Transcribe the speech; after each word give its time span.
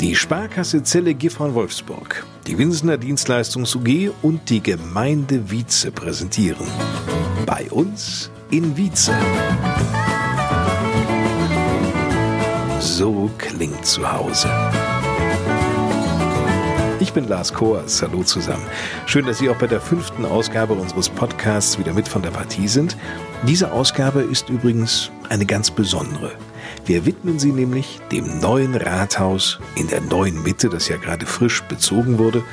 Die 0.00 0.16
Sparkasse 0.16 0.82
Zelle 0.82 1.14
Gifhorn 1.14 1.54
Wolfsburg, 1.54 2.26
die 2.46 2.58
Winsener 2.58 2.98
Dienstleistungs 2.98 3.74
UG 3.76 4.10
und 4.20 4.50
die 4.50 4.62
Gemeinde 4.62 5.50
Wietze 5.50 5.92
präsentieren. 5.92 6.66
Bei 7.46 7.70
uns 7.70 8.30
in 8.50 8.76
Wietze. 8.76 9.14
So 12.80 13.30
klingt 13.38 13.86
zu 13.86 14.12
Hause. 14.12 14.48
Ich 16.98 17.12
bin 17.12 17.28
Lars 17.28 17.52
Koers. 17.54 18.02
Hallo 18.02 18.22
zusammen. 18.22 18.64
Schön, 19.06 19.26
dass 19.26 19.38
Sie 19.38 19.50
auch 19.50 19.56
bei 19.56 19.66
der 19.66 19.80
fünften 19.80 20.24
Ausgabe 20.24 20.74
unseres 20.74 21.08
Podcasts 21.08 21.78
wieder 21.78 21.92
mit 21.92 22.08
von 22.08 22.22
der 22.22 22.30
Partie 22.30 22.68
sind. 22.68 22.96
Diese 23.46 23.72
Ausgabe 23.72 24.20
ist 24.22 24.48
übrigens 24.48 25.10
eine 25.32 25.46
ganz 25.46 25.70
besondere. 25.70 26.32
Wir 26.84 27.06
widmen 27.06 27.38
sie 27.38 27.52
nämlich 27.52 28.00
dem 28.12 28.38
neuen 28.38 28.74
Rathaus 28.74 29.58
in 29.76 29.88
der 29.88 30.02
neuen 30.02 30.42
Mitte, 30.42 30.68
das 30.68 30.88
ja 30.88 30.96
gerade 30.98 31.26
frisch 31.26 31.62
bezogen 31.62 32.18
wurde, 32.18 32.44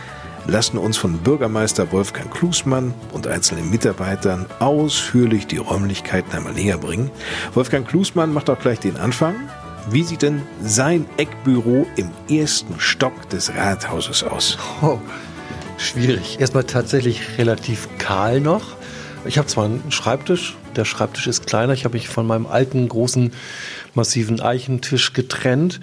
lassen 0.48 0.78
uns 0.78 0.98
von 0.98 1.18
Bürgermeister 1.18 1.92
Wolfgang 1.92 2.32
Klusmann 2.32 2.94
und 3.12 3.28
einzelnen 3.28 3.70
Mitarbeitern 3.70 4.46
ausführlich 4.60 5.46
die 5.46 5.58
Räumlichkeiten 5.58 6.32
einmal 6.32 6.54
näher 6.54 6.78
bringen. 6.78 7.12
Wolfgang 7.54 7.88
Klusmann 7.88 8.34
macht 8.34 8.50
auch 8.50 8.60
gleich 8.60 8.80
den 8.80 8.98
Anfang. 8.98 9.36
Wie 9.90 10.04
sieht 10.04 10.22
denn 10.22 10.42
sein 10.64 11.06
Eckbüro 11.18 11.86
im 11.98 12.10
ersten 12.30 12.80
Stock 12.80 13.30
des 13.30 13.54
Rathauses 13.56 14.24
aus? 14.24 14.58
Oh, 14.82 15.00
schwierig. 15.78 16.40
Erstmal 16.40 16.64
tatsächlich 16.64 17.38
relativ 17.38 17.90
kahl 17.98 18.40
noch. 18.40 18.64
Ich 19.26 19.38
habe 19.38 19.48
zwar 19.48 19.66
einen 19.66 19.92
Schreibtisch, 19.92 20.56
der 20.76 20.86
Schreibtisch 20.86 21.28
ist 21.28 21.48
kleiner. 21.48 21.74
Ich 21.74 21.86
habe 21.86 21.94
mich 21.94 22.08
von 22.08 22.26
meinem 22.28 22.46
alten 22.46 22.88
großen 22.88 23.32
massiven 23.94 24.42
Eichentisch 24.42 25.14
getrennt 25.14 25.80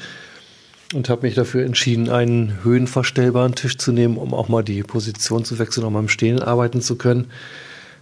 und 0.95 1.09
habe 1.09 1.23
mich 1.27 1.35
dafür 1.35 1.65
entschieden, 1.65 2.09
einen 2.09 2.63
höhenverstellbaren 2.63 3.55
Tisch 3.55 3.77
zu 3.77 3.93
nehmen, 3.93 4.17
um 4.17 4.35
auch 4.35 4.49
mal 4.49 4.63
die 4.63 4.83
Position 4.83 5.45
zu 5.45 5.59
wechseln, 5.59 5.85
um 5.85 5.97
am 5.97 6.09
Stehen 6.09 6.41
arbeiten 6.41 6.81
zu 6.81 6.97
können. 6.97 7.27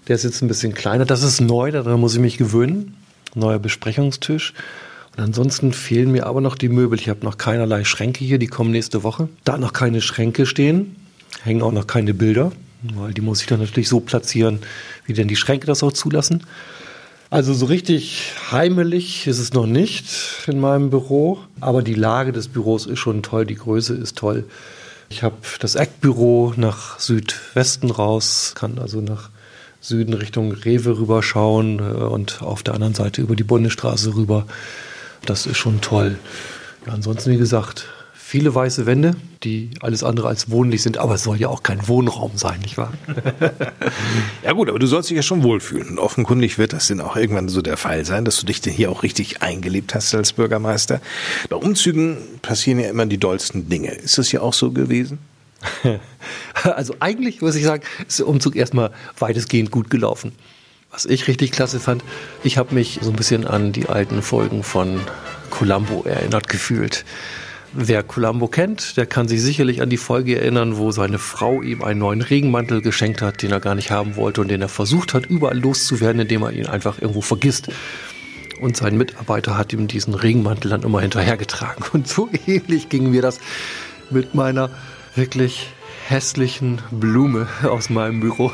Der 0.08 0.16
ist 0.16 0.24
jetzt 0.24 0.42
ein 0.42 0.48
bisschen 0.48 0.74
kleiner. 0.74 1.06
Das 1.06 1.22
ist 1.22 1.40
neu, 1.40 1.70
daran 1.70 2.00
muss 2.00 2.14
ich 2.14 2.20
mich 2.20 2.36
gewöhnen. 2.36 2.96
Neuer 3.34 3.58
Besprechungstisch. 3.58 4.52
Und 5.16 5.22
ansonsten 5.22 5.72
fehlen 5.72 6.10
mir 6.10 6.26
aber 6.26 6.40
noch 6.40 6.56
die 6.56 6.68
Möbel. 6.68 6.98
Ich 6.98 7.08
habe 7.08 7.24
noch 7.24 7.38
keinerlei 7.38 7.84
Schränke 7.84 8.24
hier, 8.24 8.38
die 8.38 8.48
kommen 8.48 8.70
nächste 8.70 9.02
Woche. 9.02 9.28
Da 9.44 9.56
noch 9.56 9.72
keine 9.72 10.00
Schränke 10.00 10.44
stehen, 10.44 10.96
hängen 11.42 11.62
auch 11.62 11.72
noch 11.72 11.86
keine 11.86 12.14
Bilder, 12.14 12.52
weil 12.94 13.12
die 13.12 13.20
muss 13.20 13.40
ich 13.40 13.46
dann 13.46 13.60
natürlich 13.60 13.88
so 13.88 14.00
platzieren, 14.00 14.60
wie 15.06 15.12
denn 15.12 15.28
die 15.28 15.36
Schränke 15.36 15.66
das 15.66 15.82
auch 15.82 15.92
zulassen. 15.92 16.44
Also 17.30 17.54
so 17.54 17.66
richtig 17.66 18.32
heimelig 18.52 19.26
ist 19.26 19.38
es 19.38 19.52
noch 19.52 19.66
nicht 19.66 20.06
in 20.46 20.60
meinem 20.60 20.90
Büro, 20.90 21.38
aber 21.60 21.82
die 21.82 21.94
Lage 21.94 22.32
des 22.32 22.48
Büros 22.48 22.86
ist 22.86 22.98
schon 22.98 23.22
toll, 23.22 23.46
die 23.46 23.56
Größe 23.56 23.94
ist 23.94 24.16
toll. 24.16 24.44
Ich 25.08 25.22
habe 25.22 25.36
das 25.58 25.74
Eckbüro 25.74 26.54
nach 26.56 26.98
Südwesten 26.98 27.90
raus, 27.90 28.52
kann 28.54 28.78
also 28.78 29.00
nach 29.00 29.30
Süden 29.80 30.14
Richtung 30.14 30.52
Rewe 30.52 30.98
rüberschauen 30.98 31.78
äh, 31.78 31.82
und 31.82 32.42
auf 32.42 32.62
der 32.62 32.74
anderen 32.74 32.94
Seite 32.94 33.20
über 33.20 33.36
die 33.36 33.44
Bundesstraße 33.44 34.14
rüber. 34.14 34.46
Das 35.26 35.46
ist 35.46 35.58
schon 35.58 35.80
toll. 35.80 36.18
Ja, 36.86 36.92
ansonsten, 36.92 37.30
wie 37.32 37.36
gesagt, 37.36 37.86
viele 38.34 38.52
weiße 38.52 38.84
Wände, 38.84 39.14
die 39.44 39.70
alles 39.78 40.02
andere 40.02 40.26
als 40.26 40.50
wohnlich 40.50 40.82
sind, 40.82 40.98
aber 40.98 41.14
es 41.14 41.22
soll 41.22 41.38
ja 41.38 41.46
auch 41.46 41.62
kein 41.62 41.86
Wohnraum 41.86 42.32
sein, 42.34 42.58
nicht 42.62 42.76
wahr? 42.76 42.92
ja 44.42 44.50
gut, 44.50 44.68
aber 44.68 44.80
du 44.80 44.88
sollst 44.88 45.08
dich 45.08 45.14
ja 45.14 45.22
schon 45.22 45.44
wohlfühlen. 45.44 45.90
Und 45.90 45.98
offenkundig 46.00 46.58
wird 46.58 46.72
das 46.72 46.88
denn 46.88 47.00
auch 47.00 47.14
irgendwann 47.14 47.48
so 47.48 47.62
der 47.62 47.76
Fall 47.76 48.04
sein, 48.04 48.24
dass 48.24 48.40
du 48.40 48.46
dich 48.46 48.60
denn 48.60 48.72
hier 48.72 48.90
auch 48.90 49.04
richtig 49.04 49.40
eingelebt 49.40 49.94
hast 49.94 50.12
als 50.16 50.32
Bürgermeister. 50.32 51.00
Bei 51.48 51.54
Umzügen 51.54 52.16
passieren 52.42 52.80
ja 52.80 52.90
immer 52.90 53.06
die 53.06 53.18
dollsten 53.18 53.68
Dinge. 53.68 53.92
Ist 53.92 54.18
das 54.18 54.32
ja 54.32 54.40
auch 54.40 54.52
so 54.52 54.72
gewesen? 54.72 55.20
Also 56.64 56.96
eigentlich 56.98 57.40
muss 57.40 57.54
ich 57.54 57.62
sagen, 57.62 57.84
ist 58.08 58.18
der 58.18 58.26
Umzug 58.26 58.56
erstmal 58.56 58.90
weitestgehend 59.16 59.70
gut 59.70 59.90
gelaufen. 59.90 60.32
Was 60.90 61.04
ich 61.04 61.28
richtig 61.28 61.52
klasse 61.52 61.78
fand, 61.78 62.02
ich 62.42 62.58
habe 62.58 62.74
mich 62.74 62.98
so 63.00 63.10
ein 63.10 63.16
bisschen 63.16 63.46
an 63.46 63.70
die 63.70 63.88
alten 63.88 64.22
Folgen 64.22 64.64
von 64.64 65.00
Columbo 65.50 66.02
erinnert 66.02 66.48
gefühlt. 66.48 67.04
Wer 67.76 68.04
Columbo 68.04 68.46
kennt, 68.46 68.96
der 68.96 69.04
kann 69.04 69.26
sich 69.26 69.42
sicherlich 69.42 69.82
an 69.82 69.90
die 69.90 69.96
Folge 69.96 70.38
erinnern, 70.38 70.76
wo 70.76 70.92
seine 70.92 71.18
Frau 71.18 71.60
ihm 71.60 71.82
einen 71.82 71.98
neuen 71.98 72.22
Regenmantel 72.22 72.82
geschenkt 72.82 73.20
hat, 73.20 73.42
den 73.42 73.50
er 73.50 73.58
gar 73.58 73.74
nicht 73.74 73.90
haben 73.90 74.14
wollte 74.14 74.42
und 74.42 74.48
den 74.48 74.62
er 74.62 74.68
versucht 74.68 75.12
hat, 75.12 75.26
überall 75.26 75.58
loszuwerden, 75.58 76.20
indem 76.20 76.42
er 76.42 76.52
ihn 76.52 76.66
einfach 76.66 77.00
irgendwo 77.00 77.20
vergisst. 77.20 77.70
Und 78.60 78.76
sein 78.76 78.96
Mitarbeiter 78.96 79.58
hat 79.58 79.72
ihm 79.72 79.88
diesen 79.88 80.14
Regenmantel 80.14 80.70
dann 80.70 80.84
immer 80.84 81.00
hinterhergetragen. 81.00 81.84
Und 81.92 82.06
so 82.06 82.28
ähnlich 82.46 82.90
ging 82.90 83.10
mir 83.10 83.22
das 83.22 83.40
mit 84.08 84.36
meiner 84.36 84.70
wirklich 85.16 85.66
hässlichen 86.06 86.80
Blume 86.92 87.48
aus 87.64 87.90
meinem 87.90 88.20
Büro. 88.20 88.52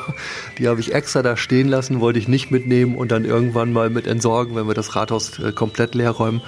Die 0.57 0.67
habe 0.67 0.81
ich 0.81 0.95
extra 0.95 1.23
da 1.23 1.37
stehen 1.37 1.69
lassen, 1.69 2.01
wollte 2.01 2.19
ich 2.19 2.27
nicht 2.27 2.51
mitnehmen 2.51 2.97
und 2.97 3.13
dann 3.13 3.27
irgendwann 3.27 3.73
mal 3.73 3.91
mit 3.91 4.07
entsorgen, 4.07 4.57
wenn 4.57 4.67
wir 4.67 4.75
das 4.75 4.97
Rathaus 4.97 5.39
äh, 5.41 5.53
komplett 5.53 5.95
leer 5.95 6.13
räumen. 6.13 6.41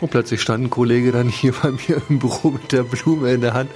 Und 0.00 0.10
plötzlich 0.10 0.42
stand 0.42 0.64
ein 0.64 0.70
Kollege 0.70 1.12
dann 1.12 1.28
hier 1.28 1.52
bei 1.52 1.70
mir 1.70 2.02
im 2.08 2.18
Büro 2.18 2.50
mit 2.50 2.72
der 2.72 2.82
Blume 2.82 3.32
in 3.32 3.40
der 3.40 3.54
Hand 3.54 3.70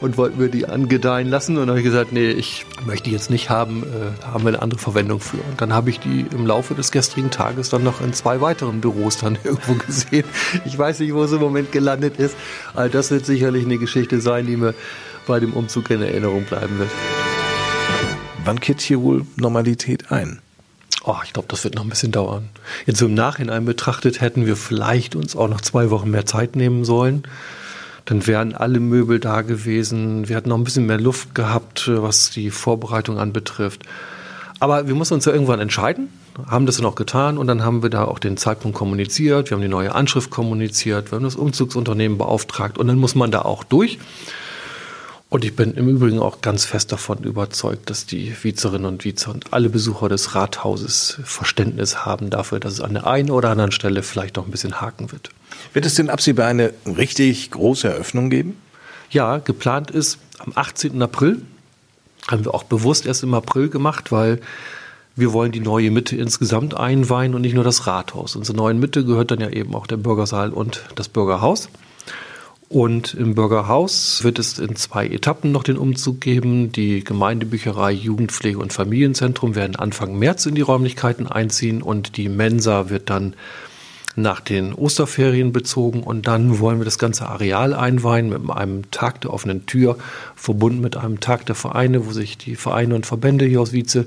und 0.00 0.16
wollte 0.16 0.38
mir 0.38 0.48
die 0.48 0.66
angedeihen 0.66 1.28
lassen. 1.28 1.56
Und 1.56 1.62
dann 1.62 1.70
habe 1.70 1.80
ich 1.80 1.84
gesagt, 1.84 2.12
nee, 2.12 2.30
ich 2.30 2.64
möchte 2.86 3.04
die 3.04 3.12
jetzt 3.12 3.30
nicht 3.30 3.50
haben, 3.50 3.82
äh, 3.82 4.20
da 4.20 4.28
haben 4.28 4.44
wir 4.44 4.48
eine 4.48 4.62
andere 4.62 4.78
Verwendung 4.78 5.20
für. 5.20 5.38
Und 5.38 5.60
dann 5.60 5.72
habe 5.72 5.90
ich 5.90 5.98
die 6.00 6.26
im 6.30 6.46
Laufe 6.46 6.74
des 6.74 6.92
gestrigen 6.92 7.30
Tages 7.30 7.70
dann 7.70 7.82
noch 7.82 8.00
in 8.00 8.12
zwei 8.12 8.40
weiteren 8.40 8.80
Büros 8.80 9.18
dann 9.18 9.38
irgendwo 9.44 9.74
gesehen. 9.74 10.24
Ich 10.64 10.78
weiß 10.78 11.00
nicht, 11.00 11.14
wo 11.14 11.24
es 11.24 11.32
im 11.32 11.40
Moment 11.40 11.72
gelandet 11.72 12.18
ist. 12.18 12.36
Aber 12.74 12.88
das 12.88 13.10
wird 13.10 13.26
sicherlich 13.26 13.64
eine 13.64 13.78
Geschichte 13.78 14.20
sein, 14.20 14.46
die 14.46 14.56
mir 14.56 14.74
bei 15.26 15.40
dem 15.40 15.52
Umzug 15.52 15.90
in 15.90 16.02
Erinnerung 16.02 16.44
bleiben 16.44 16.78
wird. 16.78 16.90
Wann 18.44 18.60
kehrt 18.60 18.80
hier 18.80 19.00
wohl 19.02 19.26
Normalität 19.36 20.10
ein? 20.10 20.40
Oh, 21.10 21.16
ich 21.24 21.32
glaube, 21.32 21.48
das 21.48 21.64
wird 21.64 21.74
noch 21.74 21.84
ein 21.84 21.88
bisschen 21.88 22.12
dauern. 22.12 22.50
Jetzt 22.84 23.00
im 23.00 23.14
Nachhinein 23.14 23.64
betrachtet 23.64 24.20
hätten 24.20 24.44
wir 24.44 24.56
vielleicht 24.56 25.16
uns 25.16 25.34
auch 25.34 25.48
noch 25.48 25.62
zwei 25.62 25.88
Wochen 25.88 26.10
mehr 26.10 26.26
Zeit 26.26 26.54
nehmen 26.54 26.84
sollen. 26.84 27.22
Dann 28.04 28.26
wären 28.26 28.54
alle 28.54 28.78
Möbel 28.78 29.18
da 29.18 29.40
gewesen. 29.40 30.28
Wir 30.28 30.36
hätten 30.36 30.50
noch 30.50 30.58
ein 30.58 30.64
bisschen 30.64 30.84
mehr 30.84 31.00
Luft 31.00 31.34
gehabt, 31.34 31.90
was 31.90 32.28
die 32.28 32.50
Vorbereitung 32.50 33.18
anbetrifft. 33.18 33.84
Aber 34.60 34.86
wir 34.86 34.94
mussten 34.94 35.14
uns 35.14 35.24
ja 35.24 35.32
irgendwann 35.32 35.60
entscheiden, 35.60 36.10
haben 36.46 36.66
das 36.66 36.76
dann 36.76 36.84
auch 36.84 36.94
getan 36.94 37.38
und 37.38 37.46
dann 37.46 37.64
haben 37.64 37.82
wir 37.82 37.88
da 37.88 38.04
auch 38.04 38.18
den 38.18 38.36
Zeitpunkt 38.36 38.76
kommuniziert. 38.76 39.48
Wir 39.48 39.54
haben 39.56 39.62
die 39.62 39.68
neue 39.68 39.94
Anschrift 39.94 40.28
kommuniziert, 40.28 41.10
wir 41.10 41.16
haben 41.16 41.24
das 41.24 41.36
Umzugsunternehmen 41.36 42.18
beauftragt 42.18 42.76
und 42.76 42.86
dann 42.86 42.98
muss 42.98 43.14
man 43.14 43.30
da 43.30 43.42
auch 43.42 43.64
durch. 43.64 43.98
Und 45.30 45.44
ich 45.44 45.54
bin 45.54 45.74
im 45.74 45.88
Übrigen 45.88 46.20
auch 46.20 46.40
ganz 46.40 46.64
fest 46.64 46.90
davon 46.90 47.22
überzeugt, 47.22 47.90
dass 47.90 48.06
die 48.06 48.32
Vizerinnen 48.42 48.86
und 48.86 49.04
Vizer 49.04 49.30
und 49.30 49.52
alle 49.52 49.68
Besucher 49.68 50.08
des 50.08 50.34
Rathauses 50.34 51.20
Verständnis 51.22 52.06
haben 52.06 52.30
dafür, 52.30 52.60
dass 52.60 52.74
es 52.74 52.80
an 52.80 52.94
der 52.94 53.06
einen 53.06 53.30
oder 53.30 53.50
anderen 53.50 53.72
Stelle 53.72 54.02
vielleicht 54.02 54.36
noch 54.36 54.46
ein 54.46 54.50
bisschen 54.50 54.80
haken 54.80 55.12
wird. 55.12 55.28
Wird 55.74 55.84
es 55.84 55.96
denn 55.96 56.08
absehbar 56.08 56.46
eine 56.46 56.72
richtig 56.86 57.50
große 57.50 57.88
Eröffnung 57.88 58.30
geben? 58.30 58.56
Ja, 59.10 59.36
geplant 59.36 59.90
ist 59.90 60.18
am 60.38 60.52
18. 60.54 61.02
April. 61.02 61.42
Haben 62.26 62.46
wir 62.46 62.54
auch 62.54 62.64
bewusst 62.64 63.04
erst 63.04 63.22
im 63.22 63.34
April 63.34 63.68
gemacht, 63.68 64.10
weil 64.10 64.40
wir 65.14 65.34
wollen 65.34 65.52
die 65.52 65.60
neue 65.60 65.90
Mitte 65.90 66.16
insgesamt 66.16 66.74
einweihen 66.74 67.34
und 67.34 67.42
nicht 67.42 67.54
nur 67.54 67.64
das 67.64 67.86
Rathaus. 67.86 68.34
Und 68.34 68.46
zur 68.46 68.56
neuen 68.56 68.78
Mitte 68.78 69.04
gehört 69.04 69.30
dann 69.30 69.40
ja 69.40 69.50
eben 69.50 69.74
auch 69.74 69.86
der 69.86 69.96
Bürgersaal 69.98 70.52
und 70.52 70.84
das 70.94 71.08
Bürgerhaus. 71.08 71.68
Und 72.68 73.14
im 73.14 73.34
Bürgerhaus 73.34 74.22
wird 74.24 74.38
es 74.38 74.58
in 74.58 74.76
zwei 74.76 75.06
Etappen 75.06 75.52
noch 75.52 75.62
den 75.62 75.78
Umzug 75.78 76.20
geben. 76.20 76.70
Die 76.70 77.02
Gemeindebücherei, 77.02 77.92
Jugendpflege 77.92 78.58
und 78.58 78.74
Familienzentrum 78.74 79.54
werden 79.54 79.76
Anfang 79.76 80.18
März 80.18 80.44
in 80.44 80.54
die 80.54 80.60
Räumlichkeiten 80.60 81.26
einziehen 81.26 81.80
und 81.80 82.18
die 82.18 82.28
Mensa 82.28 82.90
wird 82.90 83.08
dann 83.08 83.34
nach 84.16 84.40
den 84.40 84.74
Osterferien 84.74 85.52
bezogen 85.52 86.02
und 86.02 86.26
dann 86.26 86.58
wollen 86.58 86.78
wir 86.78 86.84
das 86.84 86.98
ganze 86.98 87.26
Areal 87.26 87.72
einweihen 87.72 88.28
mit 88.28 88.50
einem 88.50 88.90
Tag 88.90 89.22
der 89.22 89.32
offenen 89.32 89.64
Tür, 89.64 89.96
verbunden 90.34 90.80
mit 90.80 90.96
einem 90.96 91.20
Tag 91.20 91.46
der 91.46 91.54
Vereine, 91.54 92.06
wo 92.06 92.12
sich 92.12 92.36
die 92.36 92.56
Vereine 92.56 92.96
und 92.96 93.06
Verbände 93.06 93.46
hier 93.46 93.62
aus 93.62 93.72
Wietze 93.72 94.06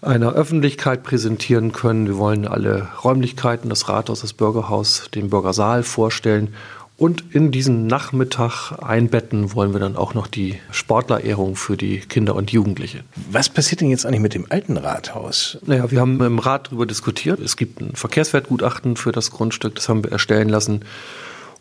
einer 0.00 0.32
Öffentlichkeit 0.32 1.02
präsentieren 1.02 1.72
können. 1.72 2.06
Wir 2.06 2.16
wollen 2.16 2.46
alle 2.46 2.88
Räumlichkeiten, 3.02 3.68
das 3.68 3.88
Rathaus, 3.88 4.20
das 4.20 4.32
Bürgerhaus, 4.32 5.10
den 5.12 5.28
Bürgersaal 5.28 5.82
vorstellen 5.82 6.54
und 6.98 7.32
in 7.32 7.52
diesen 7.52 7.86
Nachmittag 7.86 8.72
einbetten 8.82 9.54
wollen 9.54 9.72
wir 9.72 9.78
dann 9.78 9.96
auch 9.96 10.14
noch 10.14 10.26
die 10.26 10.58
Sportlerehrung 10.72 11.54
für 11.54 11.76
die 11.76 12.00
Kinder 12.00 12.34
und 12.34 12.50
Jugendliche. 12.50 13.04
Was 13.30 13.48
passiert 13.48 13.80
denn 13.80 13.88
jetzt 13.88 14.04
eigentlich 14.04 14.20
mit 14.20 14.34
dem 14.34 14.46
alten 14.50 14.76
Rathaus? 14.76 15.58
Naja, 15.64 15.92
wir 15.92 16.00
haben 16.00 16.20
im 16.20 16.40
Rat 16.40 16.66
darüber 16.66 16.86
diskutiert. 16.86 17.38
Es 17.38 17.56
gibt 17.56 17.80
ein 17.80 17.94
Verkehrswertgutachten 17.94 18.96
für 18.96 19.12
das 19.12 19.30
Grundstück, 19.30 19.76
das 19.76 19.88
haben 19.88 20.02
wir 20.02 20.10
erstellen 20.10 20.48
lassen. 20.48 20.84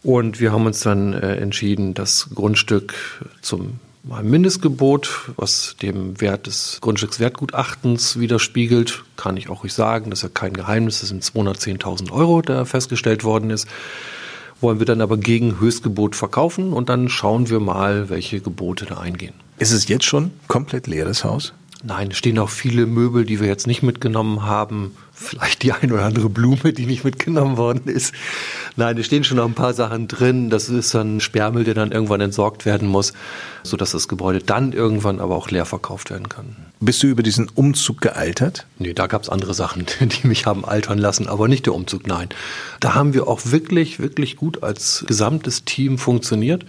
Und 0.01 0.39
wir 0.39 0.51
haben 0.51 0.65
uns 0.65 0.79
dann 0.79 1.13
äh, 1.13 1.35
entschieden, 1.35 1.93
das 1.93 2.29
Grundstück 2.33 2.95
zum 3.43 3.79
Mindestgebot, 4.03 5.33
was 5.35 5.75
dem 5.79 6.19
Wert 6.19 6.47
des 6.47 6.79
Grundstückswertgutachtens 6.81 8.19
widerspiegelt. 8.19 9.03
Kann 9.17 9.37
ich 9.37 9.49
auch 9.49 9.61
ruhig 9.61 9.73
sagen, 9.73 10.09
das 10.09 10.19
ist 10.19 10.23
ja 10.23 10.29
kein 10.33 10.53
Geheimnis, 10.53 11.01
das 11.01 11.09
sind 11.09 11.23
210.000 11.23 12.11
Euro, 12.11 12.41
der 12.41 12.65
festgestellt 12.65 13.23
worden 13.23 13.51
ist. 13.51 13.67
Wollen 14.61 14.79
wir 14.79 14.85
dann 14.85 15.01
aber 15.01 15.17
gegen 15.17 15.59
Höchstgebot 15.59 16.15
verkaufen 16.15 16.73
und 16.73 16.89
dann 16.89 17.09
schauen 17.09 17.49
wir 17.49 17.59
mal, 17.59 18.09
welche 18.09 18.39
Gebote 18.39 18.85
da 18.85 18.97
eingehen. 18.97 19.33
Ist 19.59 19.71
es 19.71 19.87
jetzt 19.87 20.05
schon 20.05 20.31
komplett 20.47 20.87
leer, 20.87 21.05
das 21.05 21.23
Haus? 21.23 21.53
Nein, 21.83 22.09
es 22.11 22.17
stehen 22.17 22.39
auch 22.39 22.49
viele 22.49 22.85
Möbel, 22.85 23.23
die 23.23 23.39
wir 23.39 23.47
jetzt 23.47 23.67
nicht 23.67 23.83
mitgenommen 23.83 24.43
haben. 24.43 24.95
Vielleicht 25.19 25.63
die 25.63 25.73
ein 25.73 25.91
oder 25.91 26.05
andere 26.05 26.29
Blume, 26.29 26.73
die 26.73 26.85
nicht 26.85 27.03
mitgenommen 27.03 27.57
worden 27.57 27.87
ist. 27.87 28.13
Nein, 28.75 28.99
es 28.99 29.07
stehen 29.07 29.23
schon 29.23 29.37
noch 29.37 29.45
ein 29.45 29.55
paar 29.55 29.73
Sachen 29.73 30.07
drin. 30.07 30.51
Das 30.51 30.69
ist 30.69 30.93
dann 30.93 31.19
Sperrmüll, 31.19 31.63
der 31.63 31.73
dann 31.73 31.91
irgendwann 31.91 32.21
entsorgt 32.21 32.67
werden 32.67 32.87
muss, 32.87 33.13
sodass 33.63 33.91
das 33.91 34.07
Gebäude 34.07 34.39
dann 34.39 34.73
irgendwann 34.73 35.19
aber 35.19 35.35
auch 35.35 35.49
leer 35.49 35.65
verkauft 35.65 36.11
werden 36.11 36.29
kann. 36.29 36.55
Bist 36.79 37.01
du 37.01 37.07
über 37.07 37.23
diesen 37.23 37.49
Umzug 37.49 37.99
gealtert? 37.99 38.67
Nee, 38.77 38.93
da 38.93 39.07
gab 39.07 39.23
es 39.23 39.29
andere 39.29 39.55
Sachen, 39.55 39.87
die 39.99 40.27
mich 40.27 40.45
haben 40.45 40.63
altern 40.63 40.99
lassen, 40.99 41.27
aber 41.27 41.47
nicht 41.47 41.65
der 41.65 41.73
Umzug, 41.73 42.05
nein. 42.05 42.29
Da 42.79 42.93
haben 42.93 43.15
wir 43.15 43.27
auch 43.27 43.41
wirklich, 43.45 43.99
wirklich 43.99 44.35
gut 44.35 44.61
als 44.61 45.03
gesamtes 45.07 45.65
Team 45.65 45.97
funktioniert. 45.97 46.63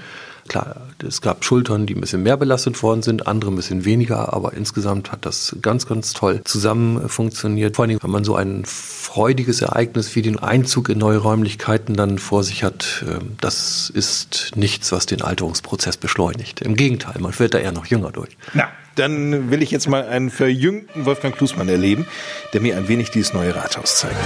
Klar, 0.48 0.76
es 1.06 1.20
gab 1.20 1.44
Schultern, 1.44 1.86
die 1.86 1.94
ein 1.94 2.00
bisschen 2.00 2.22
mehr 2.22 2.36
belastet 2.36 2.82
worden 2.82 3.02
sind, 3.02 3.26
andere 3.26 3.50
ein 3.50 3.56
bisschen 3.56 3.84
weniger, 3.84 4.32
aber 4.32 4.54
insgesamt 4.54 5.12
hat 5.12 5.26
das 5.26 5.56
ganz, 5.60 5.86
ganz 5.86 6.14
toll 6.14 6.40
zusammen 6.44 7.08
funktioniert. 7.08 7.76
Vor 7.76 7.84
allem, 7.84 7.98
wenn 8.00 8.10
man 8.10 8.24
so 8.24 8.34
ein 8.34 8.64
freudiges 8.64 9.60
Ereignis 9.60 10.16
wie 10.16 10.22
den 10.22 10.38
Einzug 10.38 10.88
in 10.88 10.98
neue 10.98 11.18
Räumlichkeiten 11.18 11.94
dann 11.94 12.18
vor 12.18 12.42
sich 12.44 12.64
hat, 12.64 13.04
ähm, 13.06 13.36
das 13.40 13.90
ist 13.90 14.52
nichts, 14.56 14.90
was 14.90 15.06
den 15.06 15.22
Alterungsprozess 15.22 15.98
beschleunigt. 15.98 16.62
Im 16.62 16.76
Gegenteil, 16.76 17.20
man 17.20 17.38
wird 17.38 17.54
da 17.54 17.58
eher 17.58 17.72
noch 17.72 17.86
jünger 17.86 18.10
durch. 18.10 18.36
Na, 18.54 18.68
dann 18.94 19.50
will 19.50 19.62
ich 19.62 19.70
jetzt 19.70 19.88
mal 19.88 20.04
einen 20.06 20.30
verjüngten 20.30 21.04
Wolfgang 21.04 21.36
Klusmann 21.36 21.68
erleben, 21.68 22.06
der 22.52 22.60
mir 22.60 22.76
ein 22.76 22.88
wenig 22.88 23.10
dieses 23.10 23.32
neue 23.32 23.54
Rathaus 23.54 23.98
zeigt. 23.98 24.16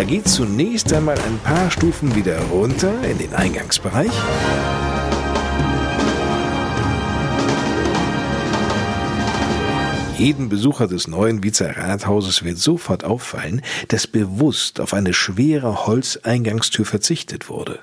Da 0.00 0.06
geht 0.06 0.28
zunächst 0.28 0.94
einmal 0.94 1.18
ein 1.18 1.38
paar 1.40 1.70
Stufen 1.70 2.16
wieder 2.16 2.38
runter 2.44 3.04
in 3.04 3.18
den 3.18 3.34
Eingangsbereich. 3.34 4.10
Jedem 10.16 10.48
Besucher 10.48 10.86
des 10.86 11.06
neuen 11.06 11.42
Wiezer 11.42 11.76
Rathauses 11.76 12.42
wird 12.42 12.56
sofort 12.56 13.04
auffallen, 13.04 13.60
dass 13.88 14.06
bewusst 14.06 14.80
auf 14.80 14.94
eine 14.94 15.12
schwere 15.12 15.86
Holzeingangstür 15.86 16.86
verzichtet 16.86 17.50
wurde. 17.50 17.80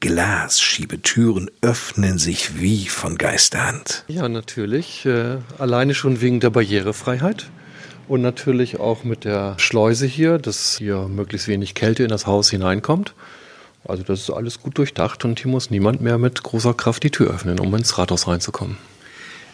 Glasschiebetüren 0.00 1.50
öffnen 1.62 2.18
sich 2.18 2.60
wie 2.60 2.84
von 2.84 3.16
Geisterhand. 3.16 4.04
Ja, 4.08 4.28
natürlich. 4.28 5.06
Äh, 5.06 5.38
alleine 5.56 5.94
schon 5.94 6.20
wegen 6.20 6.40
der 6.40 6.50
Barrierefreiheit. 6.50 7.46
Und 8.08 8.22
natürlich 8.22 8.78
auch 8.78 9.04
mit 9.04 9.24
der 9.24 9.54
Schleuse 9.58 10.06
hier, 10.06 10.38
dass 10.38 10.76
hier 10.78 11.08
möglichst 11.08 11.48
wenig 11.48 11.74
Kälte 11.74 12.04
in 12.04 12.08
das 12.08 12.26
Haus 12.26 12.50
hineinkommt. 12.50 13.14
Also 13.84 14.02
das 14.02 14.20
ist 14.20 14.30
alles 14.30 14.60
gut 14.60 14.78
durchdacht 14.78 15.24
und 15.24 15.40
hier 15.40 15.50
muss 15.50 15.70
niemand 15.70 16.00
mehr 16.00 16.18
mit 16.18 16.42
großer 16.42 16.74
Kraft 16.74 17.02
die 17.02 17.10
Tür 17.10 17.32
öffnen, 17.32 17.60
um 17.60 17.74
ins 17.74 17.98
Rathaus 17.98 18.26
reinzukommen. 18.26 18.76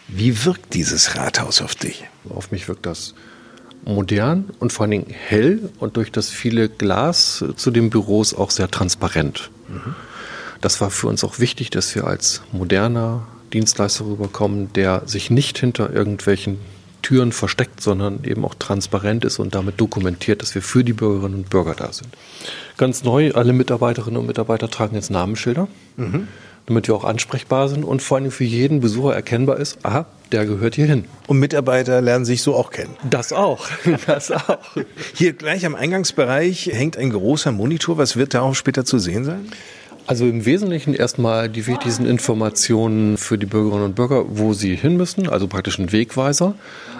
Wie 0.07 0.45
wirkt 0.45 0.73
dieses 0.73 1.15
Rathaus 1.15 1.61
auf 1.61 1.75
dich? 1.75 2.05
Auf 2.29 2.51
mich 2.51 2.67
wirkt 2.67 2.85
das 2.85 3.13
modern 3.85 4.49
und 4.59 4.71
vor 4.71 4.83
allen 4.83 4.91
Dingen 4.91 5.09
hell 5.09 5.69
und 5.79 5.97
durch 5.97 6.11
das 6.11 6.29
viele 6.29 6.69
Glas 6.69 7.43
zu 7.55 7.71
den 7.71 7.89
Büros 7.89 8.33
auch 8.33 8.51
sehr 8.51 8.69
transparent. 8.69 9.49
Mhm. 9.67 9.95
Das 10.61 10.79
war 10.79 10.89
für 10.89 11.07
uns 11.07 11.23
auch 11.23 11.39
wichtig, 11.39 11.69
dass 11.69 11.93
wir 11.95 12.05
als 12.05 12.41
moderner 12.51 13.27
Dienstleister 13.51 14.05
rüberkommen, 14.05 14.71
der 14.73 15.03
sich 15.05 15.29
nicht 15.29 15.57
hinter 15.59 15.91
irgendwelchen 15.91 16.57
Türen 17.03 17.31
versteckt, 17.31 17.81
sondern 17.81 18.23
eben 18.23 18.43
auch 18.43 18.55
transparent 18.55 19.23
ist 19.25 19.37
und 19.37 19.53
damit 19.53 19.79
dokumentiert, 19.79 20.41
dass 20.41 20.55
wir 20.55 20.63
für 20.63 20.83
die 20.83 20.93
Bürgerinnen 20.93 21.35
und 21.35 21.49
Bürger 21.51 21.75
da 21.75 21.93
sind. 21.93 22.09
Ganz 22.77 23.03
neu, 23.03 23.33
alle 23.33 23.53
Mitarbeiterinnen 23.53 24.19
und 24.19 24.25
Mitarbeiter 24.25 24.69
tragen 24.69 24.95
jetzt 24.95 25.11
Namensschilder, 25.11 25.67
mhm. 25.97 26.27
damit 26.65 26.87
wir 26.87 26.95
auch 26.95 27.03
ansprechbar 27.03 27.69
sind 27.69 27.83
und 27.83 28.01
vor 28.01 28.17
allem 28.17 28.31
für 28.31 28.45
jeden 28.45 28.79
Besucher 28.79 29.13
erkennbar 29.13 29.57
ist, 29.57 29.85
aha, 29.85 30.07
der 30.31 30.47
gehört 30.47 30.73
hier 30.73 30.87
hin. 30.87 31.05
Und 31.27 31.37
Mitarbeiter 31.37 32.01
lernen 32.01 32.25
sich 32.25 32.41
so 32.41 32.55
auch 32.55 32.71
kennen. 32.71 32.95
Das 33.07 33.31
auch. 33.31 33.67
Das 34.07 34.31
auch. 34.31 34.75
Hier 35.13 35.33
gleich 35.33 35.65
am 35.65 35.75
Eingangsbereich 35.75 36.71
hängt 36.73 36.97
ein 36.97 37.11
großer 37.11 37.51
Monitor. 37.51 37.99
Was 37.99 38.15
wird 38.15 38.33
da 38.33 38.41
auch 38.41 38.55
später 38.55 38.83
zu 38.83 38.97
sehen 38.97 39.25
sein? 39.25 39.51
Also 40.05 40.25
im 40.25 40.45
Wesentlichen 40.45 40.93
erstmal 40.93 41.47
die 41.47 41.65
wichtigsten 41.65 42.05
Informationen 42.05 43.17
für 43.17 43.37
die 43.37 43.45
Bürgerinnen 43.45 43.85
und 43.85 43.95
Bürger, 43.95 44.25
wo 44.27 44.53
sie 44.53 44.75
hin 44.75 44.97
müssen, 44.97 45.29
also 45.29 45.47
praktisch 45.47 45.79
ein 45.79 45.93
Wegweiser. 45.93 46.55